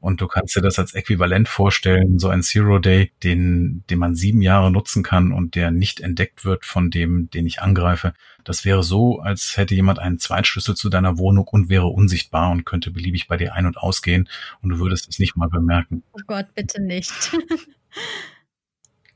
Und 0.00 0.22
du 0.22 0.26
kannst 0.26 0.56
dir 0.56 0.62
das 0.62 0.78
als 0.78 0.94
äquivalent 0.94 1.46
vorstellen, 1.48 2.18
so 2.18 2.28
ein 2.28 2.42
Zero 2.42 2.78
Day, 2.78 3.12
den, 3.22 3.84
den 3.90 3.98
man 3.98 4.14
sieben 4.14 4.40
Jahre 4.40 4.70
nutzen 4.70 5.02
kann 5.02 5.30
und 5.30 5.54
der 5.54 5.70
nicht 5.70 6.00
entdeckt 6.00 6.44
wird 6.44 6.64
von 6.64 6.90
dem, 6.90 7.28
den 7.30 7.46
ich 7.46 7.60
angreife. 7.60 8.14
Das 8.44 8.64
wäre 8.64 8.82
so, 8.82 9.20
als 9.20 9.58
hätte 9.58 9.74
jemand 9.74 9.98
einen 9.98 10.18
Zweitschlüssel 10.18 10.74
zu 10.74 10.88
deiner 10.88 11.18
Wohnung 11.18 11.46
und 11.46 11.68
wäre 11.68 11.86
unsichtbar 11.86 12.50
und 12.50 12.64
könnte 12.64 12.90
beliebig 12.90 13.28
bei 13.28 13.36
dir 13.36 13.54
ein- 13.54 13.66
und 13.66 13.76
ausgehen 13.76 14.28
und 14.62 14.70
du 14.70 14.78
würdest 14.78 15.08
es 15.08 15.18
nicht 15.18 15.36
mal 15.36 15.48
bemerken. 15.48 16.02
Oh 16.12 16.20
Gott, 16.26 16.46
bitte 16.54 16.82
nicht. 16.82 17.12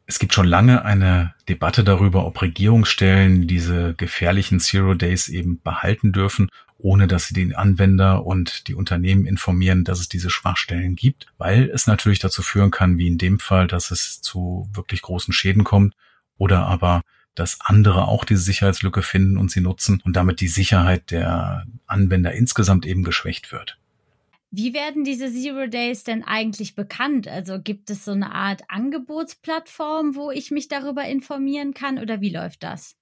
Es 0.07 0.19
gibt 0.19 0.35
schon 0.35 0.47
lange 0.47 0.85
eine 0.85 1.35
Debatte 1.49 1.83
darüber, 1.83 2.27
ob 2.27 2.43
Regierungsstellen 2.43 3.47
diese 3.47 3.95
gefährlichen 3.95 4.61
Zero 4.61 4.95
Days 4.95 5.29
eben 5.29 5.61
behalten 5.63 6.13
dürfen 6.13 6.49
ohne 6.85 7.07
dass 7.07 7.29
sie 7.29 7.35
den 7.35 7.55
Anwender 7.55 8.27
und 8.27 8.69
die 8.69 8.75
Unternehmen 8.75 9.25
informieren, 9.25 9.85
dass 9.85 10.01
es 10.01 10.09
diese 10.11 10.29
Schwachstellen 10.29 10.97
gibt, 10.97 11.27
weil 11.39 11.71
es 11.71 11.87
natürlich 11.87 12.19
dazu 12.19 12.43
führen 12.43 12.71
kann, 12.71 12.99
wie 12.99 13.07
in 13.07 13.17
dem 13.17 13.39
Fall, 13.39 13.67
dass 13.67 13.91
es 13.91 14.21
zu 14.21 14.69
wirklich 14.71 15.01
großen 15.01 15.33
Schäden 15.33 15.65
kommt 15.65 15.95
oder 16.37 16.67
aber 16.67 17.01
dass 17.35 17.59
andere 17.63 18.07
auch 18.07 18.25
diese 18.25 18.43
Sicherheitslücke 18.43 19.01
finden 19.01 19.39
und 19.39 19.51
sie 19.51 19.63
nutzen 19.63 20.03
und 20.05 20.15
damit 20.15 20.41
die 20.41 20.49
Sicherheit 20.49 21.11
der 21.11 21.65
Anwender 21.87 22.33
insgesamt 22.33 22.85
eben 22.85 23.03
geschwächt 23.03 23.51
wird. 23.51 23.79
Wie 24.57 24.73
werden 24.73 25.03
diese 25.03 25.33
Zero 25.33 25.67
Days 25.67 26.05
denn 26.05 26.23
eigentlich 26.23 26.77
bekannt? 26.77 27.27
Also 27.27 27.59
gibt 27.61 27.91
es 27.91 28.05
so 28.05 28.13
eine 28.13 28.33
Art 28.33 28.63
Angebotsplattform, 28.69 30.15
wo 30.15 30.31
ich 30.31 30.53
mich 30.53 30.69
darüber 30.69 31.05
informieren 31.05 31.75
kann 31.75 31.99
oder 31.99 32.21
wie 32.21 32.31
läuft 32.31 32.63
das? 32.63 32.95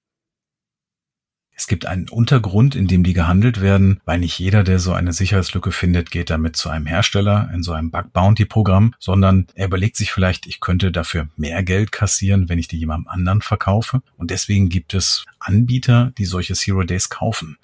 Es 1.55 1.67
gibt 1.67 1.85
einen 1.85 2.09
Untergrund, 2.09 2.73
in 2.73 2.87
dem 2.87 3.03
die 3.03 3.13
gehandelt 3.13 3.61
werden, 3.61 4.01
weil 4.03 4.17
nicht 4.17 4.39
jeder, 4.39 4.63
der 4.63 4.79
so 4.79 4.93
eine 4.93 5.13
Sicherheitslücke 5.13 5.71
findet, 5.71 6.09
geht 6.09 6.31
damit 6.31 6.55
zu 6.55 6.69
einem 6.69 6.87
Hersteller 6.87 7.51
in 7.53 7.61
so 7.61 7.73
einem 7.73 7.91
Bug 7.91 8.11
Bounty 8.13 8.45
Programm, 8.45 8.95
sondern 8.97 9.45
er 9.53 9.67
überlegt 9.67 9.95
sich 9.95 10.11
vielleicht, 10.11 10.47
ich 10.47 10.59
könnte 10.59 10.91
dafür 10.91 11.29
mehr 11.35 11.61
Geld 11.61 11.91
kassieren, 11.91 12.49
wenn 12.49 12.57
ich 12.57 12.67
die 12.67 12.79
jemandem 12.79 13.09
anderen 13.09 13.43
verkaufe. 13.43 14.01
Und 14.17 14.31
deswegen 14.31 14.69
gibt 14.69 14.95
es 14.95 15.23
Anbieter, 15.37 16.13
die 16.17 16.25
solche 16.25 16.55
Zero 16.55 16.81
Days 16.81 17.09
kaufen. 17.09 17.59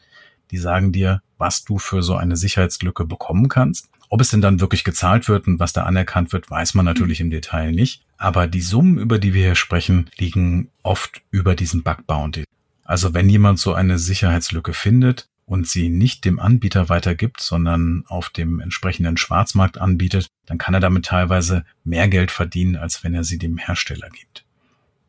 Die 0.51 0.57
sagen 0.57 0.91
dir, 0.91 1.21
was 1.37 1.63
du 1.63 1.77
für 1.79 2.03
so 2.03 2.15
eine 2.15 2.37
Sicherheitslücke 2.37 3.05
bekommen 3.05 3.49
kannst. 3.49 3.89
Ob 4.09 4.21
es 4.21 4.29
denn 4.29 4.41
dann 4.41 4.59
wirklich 4.59 4.83
gezahlt 4.83 5.29
wird 5.29 5.47
und 5.47 5.59
was 5.59 5.73
da 5.73 5.83
anerkannt 5.83 6.33
wird, 6.33 6.49
weiß 6.49 6.73
man 6.73 6.85
natürlich 6.85 7.21
im 7.21 7.29
Detail 7.29 7.71
nicht. 7.71 8.03
Aber 8.17 8.47
die 8.47 8.61
Summen, 8.61 8.97
über 8.97 9.19
die 9.19 9.33
wir 9.33 9.43
hier 9.43 9.55
sprechen, 9.55 10.09
liegen 10.17 10.69
oft 10.81 11.21
über 11.29 11.55
diesen 11.55 11.83
Bug 11.83 12.07
Bounty. 12.07 12.43
Also 12.83 13.13
wenn 13.13 13.29
jemand 13.29 13.59
so 13.59 13.73
eine 13.73 13.99
Sicherheitslücke 13.99 14.73
findet 14.73 15.29
und 15.45 15.67
sie 15.67 15.89
nicht 15.89 16.25
dem 16.25 16.39
Anbieter 16.39 16.89
weitergibt, 16.89 17.39
sondern 17.39 18.03
auf 18.07 18.29
dem 18.29 18.59
entsprechenden 18.59 19.17
Schwarzmarkt 19.17 19.79
anbietet, 19.79 20.27
dann 20.47 20.57
kann 20.57 20.73
er 20.73 20.79
damit 20.79 21.05
teilweise 21.05 21.65
mehr 21.83 22.07
Geld 22.07 22.31
verdienen, 22.31 22.75
als 22.75 23.03
wenn 23.03 23.13
er 23.13 23.23
sie 23.23 23.37
dem 23.37 23.57
Hersteller 23.57 24.09
gibt. 24.09 24.43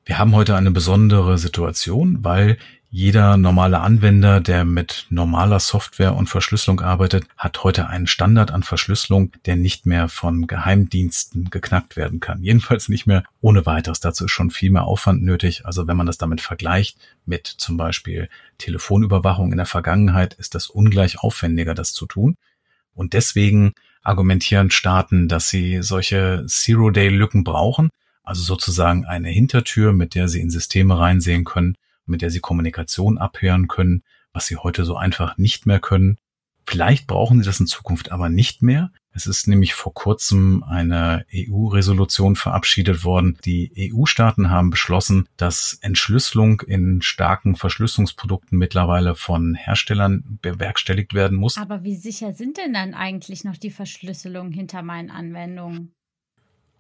Wir 0.05 0.19
haben 0.19 0.35
heute 0.35 0.57
eine 0.57 0.71
besondere 0.71 1.39
Situation, 1.39 2.25
weil 2.25 2.59
jeder 2.93 3.37
normale 3.37 3.81
Anwender, 3.81 4.41
der 4.41 4.65
mit 4.65 5.07
normaler 5.11 5.61
Software 5.61 6.17
und 6.17 6.27
Verschlüsselung 6.27 6.81
arbeitet, 6.81 7.25
hat 7.37 7.63
heute 7.63 7.87
einen 7.87 8.09
Standard 8.09 8.51
an 8.51 8.65
Verschlüsselung, 8.65 9.31
der 9.47 9.55
nicht 9.55 9.87
mehr 9.87 10.09
von 10.09 10.49
Geheimdiensten 10.49 11.51
geknackt 11.51 11.97
werden 11.97 12.19
kann. 12.19 12.43
Jedenfalls 12.43 12.89
nicht 12.89 13.07
mehr 13.07 13.23
ohne 13.41 13.65
weiteres. 13.65 14.01
Dazu 14.01 14.25
ist 14.25 14.33
schon 14.33 14.51
viel 14.51 14.73
mehr 14.73 14.85
Aufwand 14.85 15.23
nötig. 15.23 15.67
Also 15.67 15.87
wenn 15.87 15.97
man 15.97 16.07
das 16.07 16.19
damit 16.19 16.41
vergleicht 16.41 16.99
mit 17.25 17.47
zum 17.47 17.77
Beispiel 17.77 18.29
Telefonüberwachung 18.59 19.53
in 19.53 19.59
der 19.59 19.67
Vergangenheit, 19.67 20.35
ist 20.35 20.57
das 20.57 20.67
ungleich 20.67 21.21
aufwendiger, 21.21 21.75
das 21.75 21.93
zu 21.93 22.07
tun. 22.07 22.37
Und 22.93 23.13
deswegen 23.13 23.73
argumentieren 24.03 24.73
Staaten, 24.73 25.29
dass 25.29 25.49
sie 25.49 25.81
solche 25.83 26.45
Zero-Day-Lücken 26.49 27.45
brauchen, 27.45 27.91
also 28.25 28.43
sozusagen 28.43 29.05
eine 29.05 29.29
Hintertür, 29.29 29.93
mit 29.93 30.17
der 30.17 30.29
sie 30.29 30.41
in 30.41 30.51
Systeme 30.51 30.99
reinsehen 30.99 31.45
können, 31.45 31.77
mit 32.11 32.23
der 32.23 32.31
sie 32.31 32.41
Kommunikation 32.41 33.19
abhören 33.19 33.69
können, 33.69 34.03
was 34.33 34.47
sie 34.47 34.57
heute 34.57 34.85
so 34.85 34.97
einfach 34.97 35.39
nicht 35.39 35.67
mehr 35.67 35.81
können. 35.81 36.19
Vielleicht 36.67 37.07
brauchen 37.07 37.41
sie 37.41 37.47
das 37.47 37.59
in 37.59 37.67
Zukunft 37.67 38.13
aber 38.13 38.29
nicht 38.29 38.63
mehr. 38.63 38.93
Es 39.13 39.27
ist 39.27 39.49
nämlich 39.49 39.75
vor 39.75 39.93
kurzem 39.93 40.63
eine 40.63 41.27
EU-Resolution 41.35 42.37
verabschiedet 42.37 43.03
worden. 43.03 43.39
Die 43.45 43.93
EU-Staaten 43.93 44.51
haben 44.51 44.71
beschlossen, 44.71 45.29
dass 45.37 45.79
Entschlüsselung 45.81 46.61
in 46.61 47.03
starken 47.03 47.57
Verschlüsselungsprodukten 47.57 48.57
mittlerweile 48.57 49.17
von 49.17 49.57
Herstellern 49.57 50.39
bewerkstelligt 50.43 51.13
werden 51.13 51.37
muss. 51.37 51.57
Aber 51.57 51.83
wie 51.83 51.97
sicher 51.97 52.35
sind 52.35 52.57
denn 52.57 52.73
dann 52.73 52.95
eigentlich 52.95 53.43
noch 53.43 53.57
die 53.57 53.73
Verschlüsselungen 53.73 54.53
hinter 54.53 54.83
meinen 54.83 55.11
Anwendungen? 55.11 55.93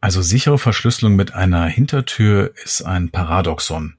Also 0.00 0.22
sichere 0.22 0.58
Verschlüsselung 0.58 1.16
mit 1.16 1.34
einer 1.34 1.66
Hintertür 1.66 2.54
ist 2.64 2.82
ein 2.82 3.10
Paradoxon. 3.10 3.96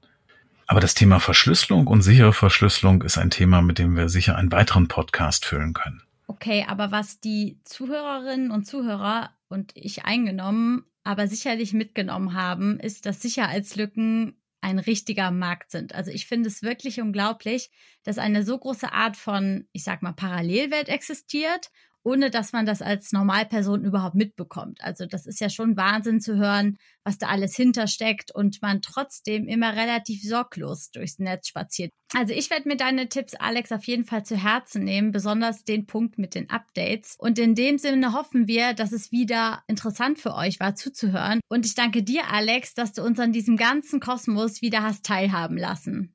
Aber 0.72 0.80
das 0.80 0.94
Thema 0.94 1.20
Verschlüsselung 1.20 1.86
und 1.86 2.00
sichere 2.00 2.32
Verschlüsselung 2.32 3.02
ist 3.02 3.18
ein 3.18 3.28
Thema, 3.28 3.60
mit 3.60 3.78
dem 3.78 3.94
wir 3.94 4.08
sicher 4.08 4.36
einen 4.36 4.52
weiteren 4.52 4.88
Podcast 4.88 5.44
füllen 5.44 5.74
können. 5.74 6.02
Okay, 6.28 6.64
aber 6.66 6.90
was 6.90 7.20
die 7.20 7.58
Zuhörerinnen 7.64 8.50
und 8.50 8.64
Zuhörer 8.64 9.32
und 9.50 9.72
ich 9.74 10.06
eingenommen, 10.06 10.86
aber 11.04 11.28
sicherlich 11.28 11.74
mitgenommen 11.74 12.32
haben, 12.32 12.80
ist, 12.80 13.04
dass 13.04 13.20
Sicherheitslücken 13.20 14.40
ein 14.62 14.78
richtiger 14.78 15.30
Markt 15.30 15.70
sind. 15.72 15.94
Also 15.94 16.10
ich 16.10 16.26
finde 16.26 16.48
es 16.48 16.62
wirklich 16.62 17.02
unglaublich, 17.02 17.70
dass 18.02 18.16
eine 18.16 18.42
so 18.42 18.56
große 18.56 18.94
Art 18.94 19.18
von, 19.18 19.66
ich 19.72 19.84
sag 19.84 20.00
mal, 20.00 20.14
Parallelwelt 20.14 20.88
existiert 20.88 21.70
ohne 22.04 22.30
dass 22.30 22.52
man 22.52 22.66
das 22.66 22.82
als 22.82 23.12
Normalperson 23.12 23.84
überhaupt 23.84 24.14
mitbekommt. 24.14 24.82
Also 24.82 25.06
das 25.06 25.26
ist 25.26 25.40
ja 25.40 25.50
schon 25.50 25.76
Wahnsinn 25.76 26.20
zu 26.20 26.36
hören, 26.36 26.76
was 27.04 27.18
da 27.18 27.28
alles 27.28 27.54
hintersteckt 27.56 28.34
und 28.34 28.62
man 28.62 28.82
trotzdem 28.82 29.46
immer 29.46 29.74
relativ 29.74 30.22
sorglos 30.22 30.90
durchs 30.90 31.18
Netz 31.18 31.48
spaziert. 31.48 31.90
Also 32.14 32.34
ich 32.34 32.50
werde 32.50 32.68
mir 32.68 32.76
deine 32.76 33.08
Tipps, 33.08 33.34
Alex, 33.34 33.72
auf 33.72 33.84
jeden 33.84 34.04
Fall 34.04 34.24
zu 34.24 34.36
Herzen 34.36 34.84
nehmen, 34.84 35.12
besonders 35.12 35.64
den 35.64 35.86
Punkt 35.86 36.18
mit 36.18 36.34
den 36.34 36.50
Updates. 36.50 37.16
Und 37.18 37.38
in 37.38 37.54
dem 37.54 37.78
Sinne 37.78 38.12
hoffen 38.12 38.46
wir, 38.46 38.74
dass 38.74 38.92
es 38.92 39.12
wieder 39.12 39.62
interessant 39.66 40.18
für 40.18 40.34
euch 40.34 40.60
war 40.60 40.74
zuzuhören. 40.74 41.40
Und 41.48 41.64
ich 41.64 41.74
danke 41.74 42.02
dir, 42.02 42.30
Alex, 42.30 42.74
dass 42.74 42.92
du 42.92 43.02
uns 43.02 43.18
an 43.18 43.32
diesem 43.32 43.56
ganzen 43.56 44.00
Kosmos 44.00 44.60
wieder 44.60 44.82
hast 44.82 45.06
teilhaben 45.06 45.56
lassen. 45.56 46.14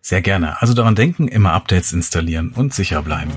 Sehr 0.00 0.22
gerne. 0.22 0.60
Also 0.60 0.74
daran 0.74 0.94
denken, 0.94 1.28
immer 1.28 1.52
Updates 1.52 1.92
installieren 1.92 2.52
und 2.54 2.72
sicher 2.72 3.02
bleiben. 3.02 3.32